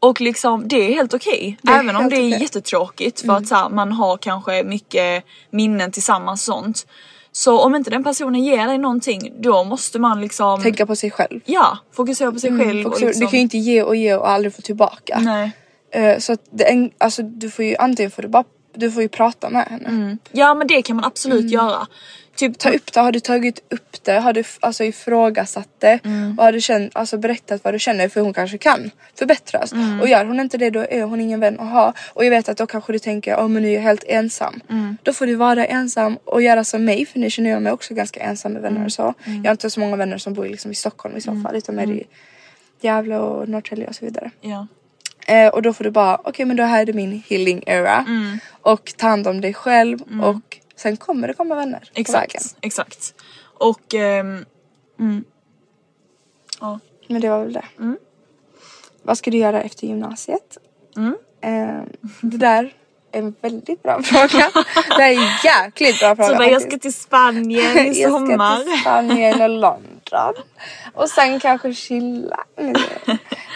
[0.00, 1.58] Och liksom det är helt okej.
[1.68, 2.42] Är Även om det är okej.
[2.42, 6.86] jättetråkigt för att så här, man har kanske mycket minnen tillsammans och sånt.
[7.32, 11.10] Så om inte den personen ger dig någonting då måste man liksom Tänka på sig
[11.10, 11.40] själv.
[11.44, 14.14] Ja, fokusera på sig själv och Fokusera- liksom, Du kan ju inte ge och ge
[14.14, 15.18] och aldrig få tillbaka.
[15.20, 15.50] Nej.
[15.92, 18.44] Eh, så att det, en- alltså, du får ju antingen får du bara
[18.74, 20.16] du får ju prata med henne.
[20.32, 21.86] Ja men det kan man absolut göra.
[22.40, 22.54] Typ Mm.
[22.54, 24.12] Ta upp det, har du tagit upp det?
[24.12, 26.00] Har du alltså, ifrågasatt det?
[26.38, 29.72] Och har du känt, alltså, berättat vad du känner för hon kanske kan förbättras.
[30.00, 31.94] Och gör hon inte det då är hon ingen vän att ha.
[32.08, 34.60] Och jag vet att då kanske du tänker åh men nu är jag helt ensam.
[35.02, 37.94] Då får du vara ensam och göra som mig för nu känner jag mig också
[37.94, 39.14] ganska ensam med vänner och så.
[39.24, 41.76] Jag har inte så många vänner som bor liksom, i Stockholm i så fall utan
[41.76, 42.06] mer i
[42.80, 44.30] Gävle och Norrtälje och så vidare.
[44.40, 44.66] Ja.
[45.26, 48.04] Eh, och då får du bara, okej men då här är min healing era.
[48.62, 50.49] Och ta hand om dig själv och
[50.82, 52.30] sen kommer det komma vänner på vägen.
[52.34, 53.14] Exakt, exakt.
[53.42, 54.44] Och ehm,
[56.60, 56.78] ja.
[57.08, 57.64] Men det var väl det.
[59.02, 60.58] Vad ska du göra efter gymnasiet?
[61.42, 61.82] Eh,
[62.20, 62.74] det där
[63.12, 64.50] är en väldigt bra fråga.
[64.96, 68.18] det är en jäkligt bra fråga Så bara, jag ska till Spanien i Jag ska
[68.18, 68.64] sommar.
[68.64, 70.34] till Spanien och London.
[70.94, 72.44] Och sen kanske chilla.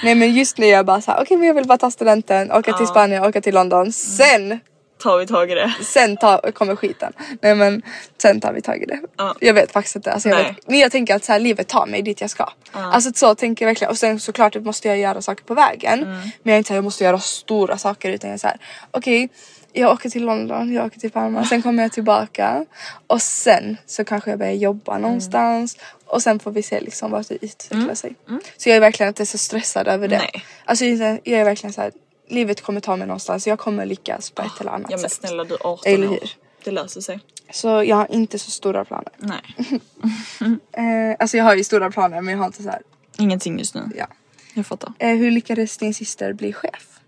[0.05, 2.53] Nej men just nu är jag bara såhär, okej men jag vill bara ta studenten,
[2.53, 3.93] åka till Spanien, åka till London.
[3.93, 4.61] Sen
[5.05, 5.73] Tar vi tag i det.
[5.83, 7.13] sen tar, kommer skiten.
[7.43, 7.83] Nej men
[8.23, 9.01] sen tar vi tag i det.
[9.17, 9.35] Ja.
[9.41, 10.13] Jag vet faktiskt inte.
[10.13, 12.49] Alltså, jag vet, men jag tänker att så här, livet tar mig dit jag ska.
[12.73, 13.91] Alltså så tänker jag verkligen.
[13.91, 16.03] Och sen såklart måste jag göra saker på vägen.
[16.03, 16.15] Mm.
[16.15, 18.57] Men jag är inte såhär jag måste göra stora saker utan jag är såhär
[18.91, 19.29] okej
[19.77, 22.65] jag åker till London, jag åker till Palma, sen kommer jag tillbaka
[23.07, 25.03] och sen så kanske jag börjar jobba Mm.
[25.03, 25.77] någonstans
[26.07, 28.15] och sen får vi se liksom vart det utvecklar sig.
[28.57, 30.17] Så jag är verkligen inte så stressad över det.
[30.17, 30.29] Mm.
[30.35, 30.45] Nej.
[30.65, 31.93] Alltså jag jag är verkligen så här.
[32.29, 35.13] Livet kommer ta mig någonstans, jag kommer lyckas på ett eller annat Ja men sätt.
[35.13, 36.11] snälla du är 18 Eller år.
[36.13, 36.31] hur?
[36.65, 37.21] Det löser sig.
[37.53, 39.13] Så jag har inte så stora planer.
[39.19, 39.43] Nej.
[40.73, 42.83] Eh, alltså jag har ju stora planer men jag har inte så här.
[43.19, 43.83] Ingenting just nu.
[43.97, 44.07] Ja.
[44.55, 44.93] Jag fattar.
[44.99, 47.01] Eh, hur lyckades din syster bli chef?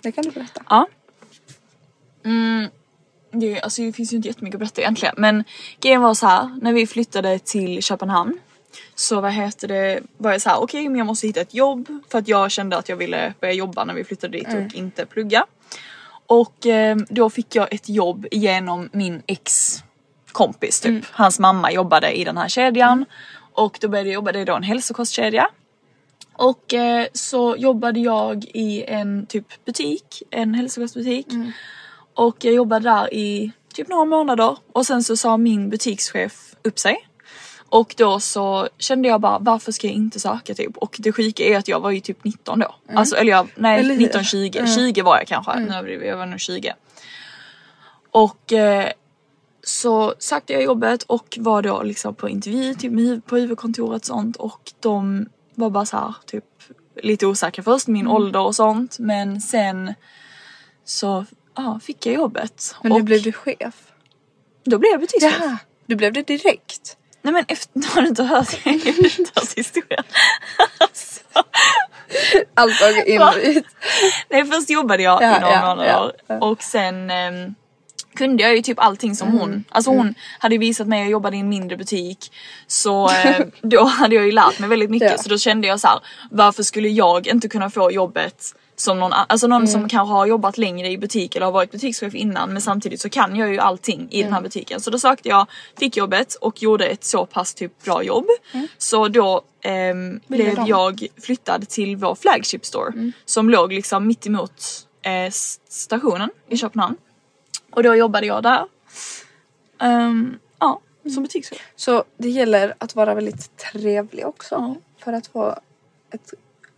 [0.00, 0.62] Det kan du berätta.
[0.68, 0.86] Ja.
[2.24, 2.68] Mm,
[3.30, 5.44] det, alltså, det finns ju inte jättemycket att berätta egentligen men
[5.80, 8.38] grejen var så här när vi flyttade till Köpenhamn
[8.94, 11.88] så vad heter det var jag så här okej men jag måste hitta ett jobb
[12.08, 15.06] för att jag kände att jag ville börja jobba när vi flyttade dit och inte
[15.06, 15.46] plugga.
[16.26, 19.76] Och eh, då fick jag ett jobb genom min ex
[20.32, 21.04] kompis typ.
[21.10, 23.04] Hans mamma jobbade i den här kedjan
[23.52, 25.48] och då började jag jobba, det är då en hälsokostkedja.
[26.32, 31.26] Och eh, så jobbade jag i en typ butik, en hälsokostbutik.
[32.14, 36.78] Och jag jobbade där i typ några månader och sen så sa min butikschef upp
[36.78, 37.08] sig.
[37.72, 40.76] Och då så kände jag bara varför ska jag inte söka typ?
[40.76, 42.74] Och det sjuka är att jag var ju typ 19 då.
[42.94, 45.56] Alltså eller jag, nej Eller- 19 20, 20 var jag kanske.
[45.60, 46.74] Nu överdriver jag, var nog 20.
[48.10, 48.90] Och eh,
[49.64, 54.36] så sökte jag jobbet och var då liksom på intervju typ på huvudkontoret och sånt
[54.36, 56.44] och de var bara så här typ
[57.02, 58.12] lite osäkra först, min Mm.
[58.12, 59.94] ålder och sånt men sen
[60.84, 61.24] så
[61.56, 62.74] ja, fick jag jobbet.
[62.82, 63.74] Men och nu blev du chef.
[64.64, 65.36] då blev jag butikschef.
[65.40, 66.96] Jaha, du blev det direkt.
[67.22, 68.64] Nej men efter, har du inte hört,
[69.34, 70.04] hört historien?
[70.78, 71.20] alltså,
[72.54, 73.64] Allt var in och ut.
[74.30, 77.54] nej först jobbade jag Ja, i några ja, månader ja, och sen ehm,
[78.16, 79.40] kunde jag ju typ allting som Mm.
[79.40, 79.64] hon.
[79.70, 82.32] Alltså hon hade ju visat mig, jag jobbade i en mindre butik.
[82.66, 85.18] Så eh, då hade jag ju lärt mig väldigt mycket Ja.
[85.18, 86.00] så då kände jag så här:
[86.30, 88.42] varför skulle jag inte kunna få jobbet
[88.82, 89.66] som någon, alltså någon Mm.
[89.72, 93.08] som kanske har jobbat längre i butik eller har varit butikschef innan men samtidigt så
[93.08, 94.26] kan jag ju allting i Mm.
[94.26, 94.80] den här butiken.
[94.80, 95.46] Så då sökte jag,
[95.78, 98.26] fick jobbet och gjorde ett så pass typ bra jobb.
[98.52, 98.68] Mm.
[98.78, 100.66] Så då ehm, blev de?
[100.66, 103.12] jag flyttad till vår flagship store Mm.
[103.24, 104.62] som låg liksom mitt emot
[105.02, 105.30] eh,
[105.68, 106.96] stationen i Köpenhamn.
[107.70, 108.64] Och då jobbade jag där.
[109.80, 110.80] Ehm, ja,
[111.14, 111.58] som butikschef.
[111.76, 114.54] Så det gäller att vara väldigt trevlig också.
[114.54, 114.76] Ja.
[115.04, 115.56] För att få
[116.14, 116.32] ett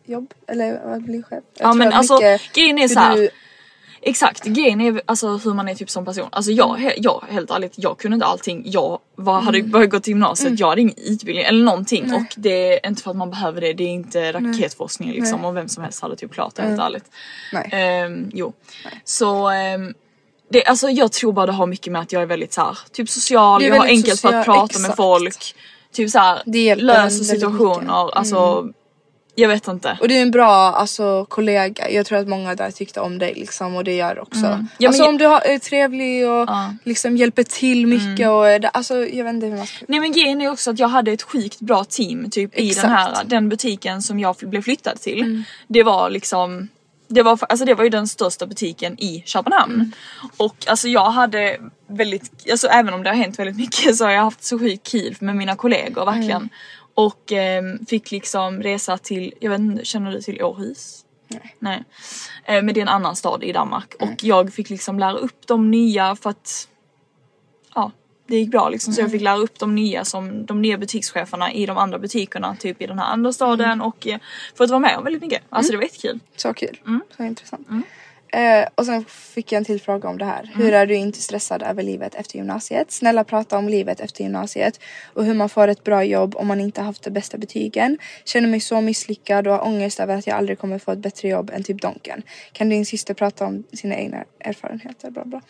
[0.07, 0.35] jobb.
[0.49, 1.45] Eller att bli chef.
[1.59, 2.19] Jag Ja men alltså
[2.55, 3.17] grejen är hur så här.
[3.17, 3.29] du-
[4.07, 6.29] Exakt, grejen är alltså hur man är typ som person.
[6.33, 8.63] Alltså jag, jag helt ärligt, jag kunde inte allting.
[8.67, 9.71] Jag var, hade Mm.
[9.71, 13.11] bara gått till gymnasiet, jag hade ingen utbildning eller någonting och det är inte för
[13.11, 15.49] att man behöver det, det är inte raketforskning liksom Nej.
[15.49, 17.05] och vem som helst hade typ klart det helt ärligt.
[17.53, 17.69] Nej.
[17.73, 18.53] Ehm, jo.
[19.05, 19.95] Så ehm,
[20.51, 22.79] det, alltså jag tror bara det har mycket med att jag är väldigt så här,
[22.93, 24.97] typ social, jag har enkelt för att social, prata med exakt.
[24.97, 25.55] folk.
[25.93, 27.89] Typ så här, Det hjälper en löser situationer, mycket.
[27.89, 28.11] Mm.
[28.15, 28.69] alltså
[29.35, 29.99] jag vet inte.
[30.01, 31.91] Och du är en bra alltså, kollega.
[31.91, 34.41] Jag tror att många där tyckte om dig liksom och det gör också.
[34.41, 36.65] Ja, men alltså jag- om du har, är trevlig och Ja.
[36.65, 36.79] Mm.
[36.85, 39.85] liksom hjälper till mycket och är där, alltså jag vet inte hur man ska...
[39.89, 42.85] Nej men grejen är också att jag hade ett sjukt bra team typ i Exakt.
[42.87, 42.97] Mm.
[43.05, 45.43] den här den butiken som jag blev flyttad till.
[45.69, 46.69] Det var liksom
[47.09, 49.75] det var, alltså det var ju den största butiken i Köpenhamn.
[49.75, 49.93] Mm.
[50.37, 51.57] Och alltså jag hade
[51.87, 54.91] väldigt, alltså även om det har hänt väldigt mycket så har jag haft så sjukt
[54.91, 56.37] kul med mina kollegor verkligen.
[56.37, 56.49] Mm.
[56.95, 61.05] Och ehm, fick liksom resa till, jag vet inte, känner du till Århus?
[61.29, 61.57] Nej.
[61.59, 61.85] Nej.
[62.45, 65.47] Eh, men det är en annan stad i Danmark och jag fick liksom lära upp
[65.47, 66.69] de nya för att
[67.75, 67.91] ja,
[68.27, 71.53] det gick bra liksom så jag fick lära upp de nya som de nya butikscheferna
[71.53, 74.19] i de andra butikerna typ i den här andra staden och eh,
[74.55, 75.43] för att vara med om väldigt mycket.
[75.49, 76.21] Alltså det var jättekul.
[76.37, 76.81] Så kul.
[76.87, 77.01] Mm.
[77.17, 77.69] Så intressant.
[78.35, 80.51] Eh, och sen fick jag en till fråga om det här.
[80.55, 80.81] Hur Mm.
[80.81, 82.91] är du inte stressad över livet efter gymnasiet?
[82.93, 84.81] Snälla prata om livet efter gymnasiet
[85.15, 87.99] och hur man får ett bra jobb om man inte haft de bästa betygen.
[88.25, 91.29] Känner mig så misslyckad och har ångest över att jag aldrig kommer få ett bättre
[91.29, 92.23] jobb än typ Donken.
[92.53, 95.11] Kan din syster prata om sina egna erfarenheter?
[95.11, 95.41] Bla bla.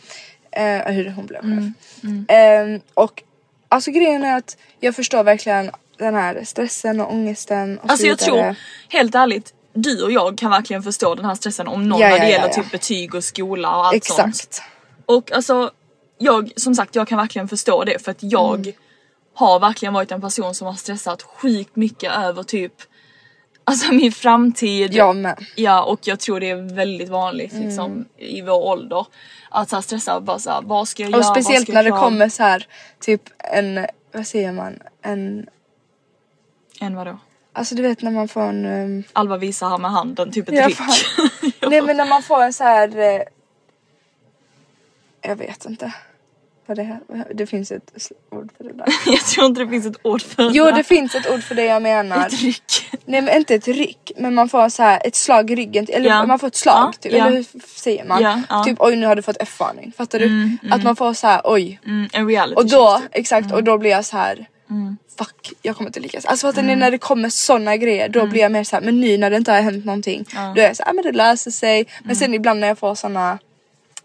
[0.53, 1.75] Eh, hur hon blev chef.
[2.05, 2.75] Mm.
[2.77, 3.23] Eh, och
[3.69, 8.09] alltså grejen är att jag förstår verkligen den här stressen och ångesten och Alltså så
[8.09, 8.55] jag tror,
[8.89, 12.19] helt ärligt, du och jag kan verkligen förstå den här stressen om någon Ja, när
[12.19, 12.55] det ja, gäller ja.
[12.55, 14.29] typ betyg och skola och allt sånt.
[14.29, 14.63] Exakt.
[15.07, 15.71] Och alltså,
[16.19, 18.73] jag som sagt jag kan verkligen förstå det för att jag Mm.
[19.35, 22.73] har verkligen varit en person som har stressat sjukt mycket över typ
[23.67, 24.95] Alltså min framtid.
[24.95, 25.45] Jag med.
[25.57, 27.65] Ja och jag tror det är väldigt vanligt Mm.
[27.67, 29.07] liksom i vår ålder.
[29.51, 31.35] Att så här stressa bara såhär, vad ska jag Och göra?
[31.35, 32.67] speciellt när det kommer så här
[33.01, 35.47] typ en, vad säger man, en,
[36.81, 37.19] En vadå?
[37.55, 40.55] Alltså du vet när man får en, um, Alva visar här med handen, typ ett
[40.55, 40.77] Ja, ryck.
[40.77, 41.31] fan.
[41.71, 43.21] nej men när man får en så här, eh,
[45.23, 45.93] jag vet inte.
[46.67, 47.01] Vad det, här,
[47.35, 47.93] det finns ett
[48.31, 48.87] ord för det där.
[49.13, 51.65] jag tror inte det finns ett ord för Jo det finns ett ord för det
[51.65, 52.27] jag menar.
[52.27, 52.91] Ett ryck.
[53.05, 56.09] Nej men inte ett ryck men man får så här ett slag i ryggen eller
[56.11, 56.27] Ja.
[56.27, 57.27] man får ett slag Ja, typ, ja.
[57.27, 57.47] eller hur
[57.77, 58.23] säger man?
[58.23, 58.65] Ja, ja.
[58.65, 60.59] Typ oj nu har du fått F-varning, fattar du?
[60.71, 61.81] Att man får så här oj.
[61.87, 63.09] Mm, en reality Och då, typ.
[63.13, 64.47] exakt och då blir jag så här.
[65.19, 66.25] Fuck jag kommer inte lyckas.
[66.25, 69.01] Alltså fattar ni när det kommer såna grejer då blir jag mer så här, men
[69.01, 71.13] nu när det inte har hänt någonting då är jag så här, ah, men det
[71.13, 71.87] löser sig.
[72.05, 73.39] Men sen ibland när jag får såna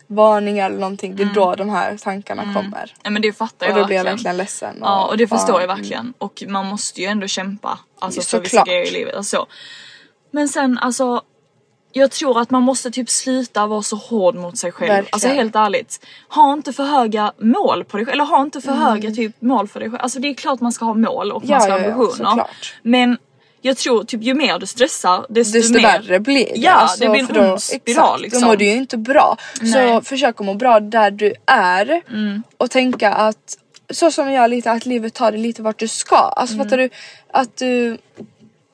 [0.08, 2.96] varningar eller någonting det är då de här tankarna kommer.
[3.04, 4.18] Nej men det fattar jag Och då blir jag verkligen.
[4.18, 4.78] verkligen ledsen.
[4.82, 5.78] Ja och det förstår jag mm.
[5.78, 6.14] verkligen.
[6.18, 7.80] Och man måste ju ändå kämpa.
[8.00, 9.16] Alltså för vissa grejer i livet.
[9.16, 9.48] Alltså.
[10.32, 11.22] Men sen alltså.
[11.92, 14.90] Jag tror att man måste typ sluta vara så hård mot sig själv.
[14.90, 15.10] Verkligen.
[15.12, 16.06] Alltså helt ärligt.
[16.30, 18.14] Ha inte för höga mål på dig själv.
[18.14, 20.02] Eller ha inte för höga typ mål för dig själv.
[20.02, 21.52] Alltså det är klart man ska ha mål och Mm.
[21.52, 22.30] Ja, man ska ha ja, ja, ambitioner.
[22.30, 22.74] såklart.
[22.84, 23.18] Men
[23.62, 25.82] jag tror typ ju mer du stressar desto, desto mer...
[25.82, 26.52] värre blir det.
[26.56, 28.42] Ja det blir en för då- ond spiral exakt, liksom.
[28.42, 29.38] Då mår du ju inte bra.
[29.54, 29.90] Så Nej.
[29.90, 30.04] Mm.
[30.04, 32.02] försök att må bra där du är
[32.58, 33.58] och tänka att
[33.94, 36.16] så som jag lite att livet tar dig lite vart du ska.
[36.16, 36.66] Alltså Mm.
[36.66, 36.90] fattar du?
[37.34, 37.98] Att du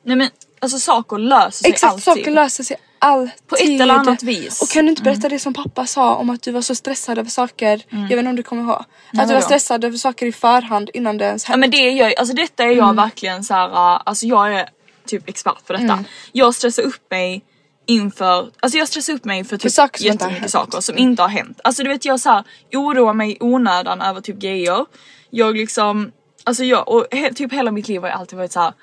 [0.03, 2.03] Nej men alltså saker löser sig exakt alltid.
[2.03, 3.47] saker löser sig alltid.
[3.47, 4.61] På ett eller annat vis.
[4.61, 7.17] Och kan du inte berätta det som pappa sa om att du var så stressad
[7.17, 7.81] över saker.
[7.89, 8.71] Jag vet inte om du kommer ihåg.
[8.71, 9.41] Att du var vadå?
[9.41, 11.67] stressad över saker i förhand innan det ens Ja hände.
[11.67, 14.69] men det gör alltså detta är jag verkligen så här, uh, alltså jag är
[15.07, 16.03] typ expert på detta.
[16.31, 17.43] Jag stressar upp mig
[17.87, 21.29] inför, alltså jag stressar upp mig för För typ har jättemycket saker som inte har
[21.29, 21.59] hänt.
[21.63, 22.43] Alltså du vet jag så här,
[22.73, 24.85] oroar mig i onödan över typ grejer.
[25.29, 26.11] Jag liksom,
[26.43, 28.73] alltså jag, och he, typ hela mitt liv har jag alltid varit så här,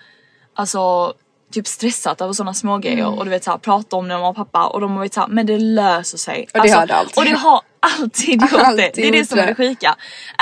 [0.54, 1.14] alltså
[1.52, 3.18] typ stressat över sådana små grejer Mm.
[3.18, 5.14] och du vet såhär prata om det med mamma och pappa och de har varit
[5.14, 6.48] såhär men det löser sig.
[6.54, 7.18] Och det har det alltid.
[7.18, 8.66] Och det har alltid gjort det.
[8.66, 9.48] Alltid Det är det som är det.
[9.48, 9.96] det sjuka.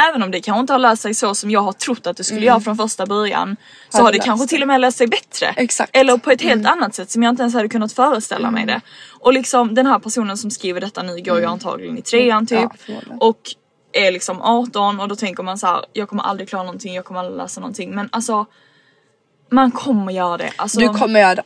[0.09, 2.25] Även om det kanske inte har löst sig så som jag har trott att det
[2.25, 3.57] skulle göra från första början
[3.89, 4.01] så Mm.
[4.01, 5.47] Har har det det kanske till och med löst sig bättre.
[5.57, 5.97] Exakt.
[5.97, 6.01] Mm.
[6.09, 8.81] Eller på ett helt annat sätt som jag inte ens hade kunnat föreställa mig det.
[9.21, 12.59] Och liksom den här personen som skriver detta nu går ju antagligen i trean typ.
[12.59, 12.71] Mm.
[12.87, 13.39] Ja, och
[13.93, 17.05] är liksom 18 och då tänker man så här: jag kommer aldrig klara någonting, jag
[17.05, 17.95] kommer aldrig läsa någonting.
[17.95, 18.47] Men alltså
[19.51, 20.53] man kommer göra det.
[20.57, 21.43] Alltså, Du kommer göra det.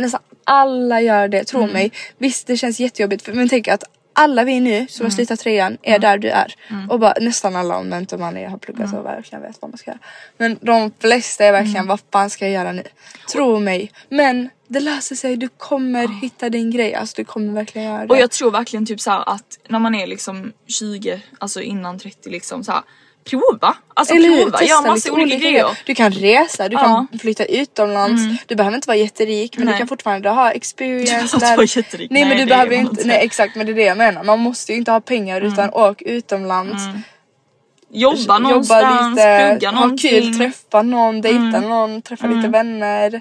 [0.00, 1.72] Nästan alla gör det, tro Mm.
[1.72, 1.92] mig.
[2.18, 3.84] Visst det känns jättejobbigt men tänk att
[4.14, 5.16] alla vi nu som har Mm.
[5.16, 6.54] slutat trean är där du är.
[6.90, 8.92] Och bara, nästan alla om inte man är, har pluggat Mm.
[8.92, 10.00] så verkligen vet vad man ska göra.
[10.38, 12.82] Men de flesta är verkligen vad fan ska jag göra nu?
[13.32, 13.92] Tro mig.
[14.08, 16.94] Men det löser sig, du kommer hitta din grej.
[16.94, 18.08] Alltså du kommer verkligen göra det.
[18.08, 22.30] Och jag tror verkligen typ så att när man är liksom 20, alltså innan 30
[22.30, 22.82] liksom så här,
[23.24, 23.74] prova.
[23.94, 24.36] Alltså Eller hur?
[24.42, 25.66] prova, Testa gör massa lite olika grejer.
[25.86, 28.22] Du kan resa, du kan flytta utomlands.
[28.46, 29.74] Du behöver inte vara jätterik men Nej.
[29.74, 32.10] du kan fortfarande ha experience Du behöver inte vara jätterik.
[32.10, 33.04] Nej, men Nej, du det behöver inte, inte.
[33.06, 34.24] nej exakt men det är det jag menar.
[34.24, 36.82] Man måste ju inte ha pengar utan åk utomlands.
[37.94, 40.10] Jobba någonstans, plugga ha någonting.
[40.10, 43.20] kul, träffa någon, dejta någon, träffa lite vänner.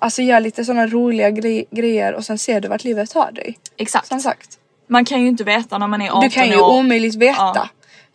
[0.00, 3.58] Alltså gör lite sådana roliga gre- grejer och sen ser du vart livet tar dig.
[3.76, 4.06] Exakt.
[4.08, 4.48] Som sagt.
[4.88, 6.70] Man kan ju inte veta när man är 18 Du kan ju år.
[6.78, 7.52] omöjligt veta.
[7.54, 7.68] Ja.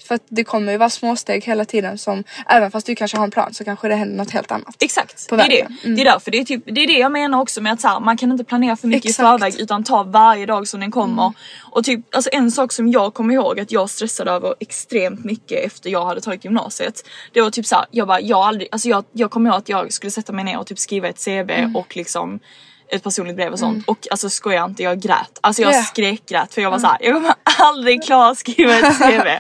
[0.08, 3.24] För att det kommer ju vara småsteg hela tiden som även fast du kanske har
[3.24, 4.76] en plan så kanske det händer något helt annat.
[4.80, 5.62] Exakt, det är det.
[5.84, 5.96] Mm.
[5.96, 7.88] Det är därför det är, typ, det är det jag menar också med att så
[7.88, 9.20] här, man kan inte planera för mycket Exakt.
[9.28, 9.36] Mm.
[9.36, 11.34] i förväg utan ta varje dag som den kommer.
[11.72, 15.66] Och typ alltså en sak som jag kommer ihåg att jag stressade över extremt mycket
[15.66, 17.06] efter jag hade tagit gymnasiet.
[17.34, 19.70] Det var typ så här, jag bara, jag aldrig, alltså jag, jag kommer ihåg att
[19.70, 21.76] jag skulle sätta mig ner och typ skriva ett CV Mm.
[21.76, 22.40] och liksom
[22.88, 25.40] ett personligt brev och sånt och alltså skojar inte jag grät.
[25.42, 25.84] Alltså jag Ja.
[25.84, 29.28] skräckgrät för jag var så här, jag kommer aldrig klara att skriva ett CV.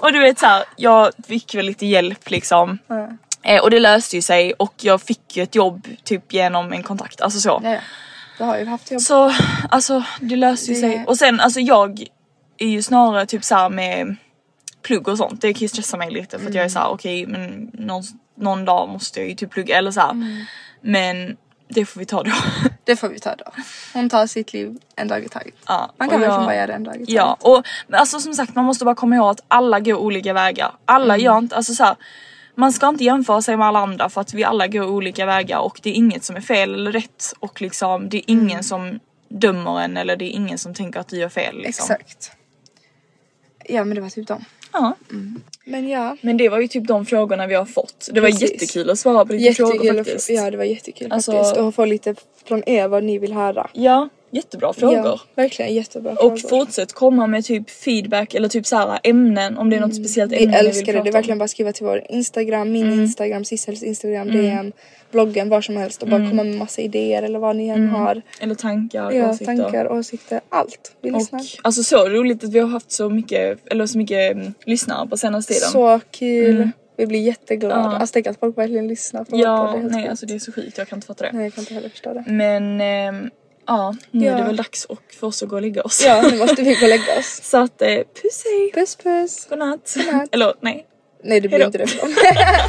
[0.00, 2.78] och du vet så här, jag fick väl lite hjälp liksom.
[3.42, 6.82] Eh, och det löste ju sig och jag fick ju ett jobb typ genom en
[6.82, 7.60] kontakt, alltså så.
[7.64, 7.80] Ja, ja.
[8.38, 9.00] Du har ju haft jobb.
[9.00, 9.32] Så
[9.70, 11.04] alltså det löste ju Det- sig.
[11.06, 12.04] Och sen alltså jag
[12.58, 14.16] är ju snarare typ så här med
[14.82, 15.40] plugg och sånt.
[15.40, 18.02] Det kan ju stressa mig lite för att jag är så här: okej men någon,
[18.36, 20.10] någon dag måste jag ju typ plugga eller så här.
[20.10, 20.44] Mm.
[20.80, 21.36] Men
[21.68, 22.30] det får vi ta då.
[22.84, 23.44] Det får vi ta då.
[23.94, 25.54] Hon tar sitt liv en dag i taget.
[25.66, 27.10] Ja, Man kan jag- verkligen bara göra det en dag i taget.
[27.14, 30.72] Ja och alltså som sagt man måste bara komma ihåg att alla går olika vägar.
[30.84, 31.24] Alla Mm.
[31.24, 31.96] gör inte, alltså så här,
[32.54, 35.58] man ska inte jämföra sig med alla andra för att vi alla går olika vägar
[35.58, 38.62] och det är inget som är fel eller rätt och liksom det är ingen Mm.
[38.62, 41.94] som dömer en eller det är ingen som tänker att du gör fel liksom.
[41.94, 42.32] Exakt.
[43.64, 44.44] Ja men det var typ dem.
[44.72, 44.94] Ja.
[45.64, 46.16] Men ja.
[46.20, 48.08] Men det var ju typ de frågorna vi har fått.
[48.12, 48.52] Det var Precis.
[48.52, 50.00] jättekul att svara på lite frågor Jättekul.
[50.00, 50.30] att faktiskt.
[50.30, 51.56] Ja det var jättekul Alltså- faktiskt.
[51.56, 52.14] Och få lite
[52.44, 53.70] från er vad ni vill höra.
[53.72, 54.96] Ja, jättebra frågor.
[54.96, 56.36] Ja, verkligen jättebra Och frågor.
[56.36, 60.38] fortsätt komma med typ feedback eller typ såhär ämnen om det är något speciellt Mm.
[60.38, 61.02] Vi ämne vill älskar det.
[61.02, 64.72] Det är verkligen bara skriva till vår Instagram, min Instagram, Sissels Instagram, DM,
[65.10, 68.22] bloggen, var som helst och bara komma med massa idéer eller vad ni än har.
[68.40, 69.56] Eller tankar, Ja, åsikter.
[69.56, 70.96] tankar, åsikter, allt.
[71.02, 71.42] Vi Och lyssnar.
[71.62, 75.16] alltså så roligt att vi har haft så mycket, eller så mycket mm, lyssnare på
[75.16, 75.68] senaste tiden.
[75.68, 76.70] Så kul.
[76.96, 77.74] Vi blir jätteglada.
[77.74, 77.96] Ja.
[77.96, 79.74] Alltså tänk att folk verkligen lyssnar på vår ja, podd.
[79.74, 81.30] Det är helt nej alltså det är så sjukt, jag kan inte fatta det.
[81.32, 82.24] Nej jag kan inte heller förstå det.
[82.26, 83.30] Men ehm,
[83.68, 84.32] ja, nu Ja.
[84.32, 86.02] är det väl dags och för oss att gå och lägga oss.
[86.06, 87.40] Ja nu måste vi gå och lägga oss.
[87.42, 88.72] Så att eh, puss hej!
[88.74, 89.46] Puss puss.
[89.50, 89.94] Godnatt!
[89.96, 90.28] Godnatt.
[90.32, 90.86] Eller nej.
[91.24, 91.78] Nej det blir Hejdå.
[91.78, 92.62] inte det.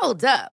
[0.00, 0.53] Hold up.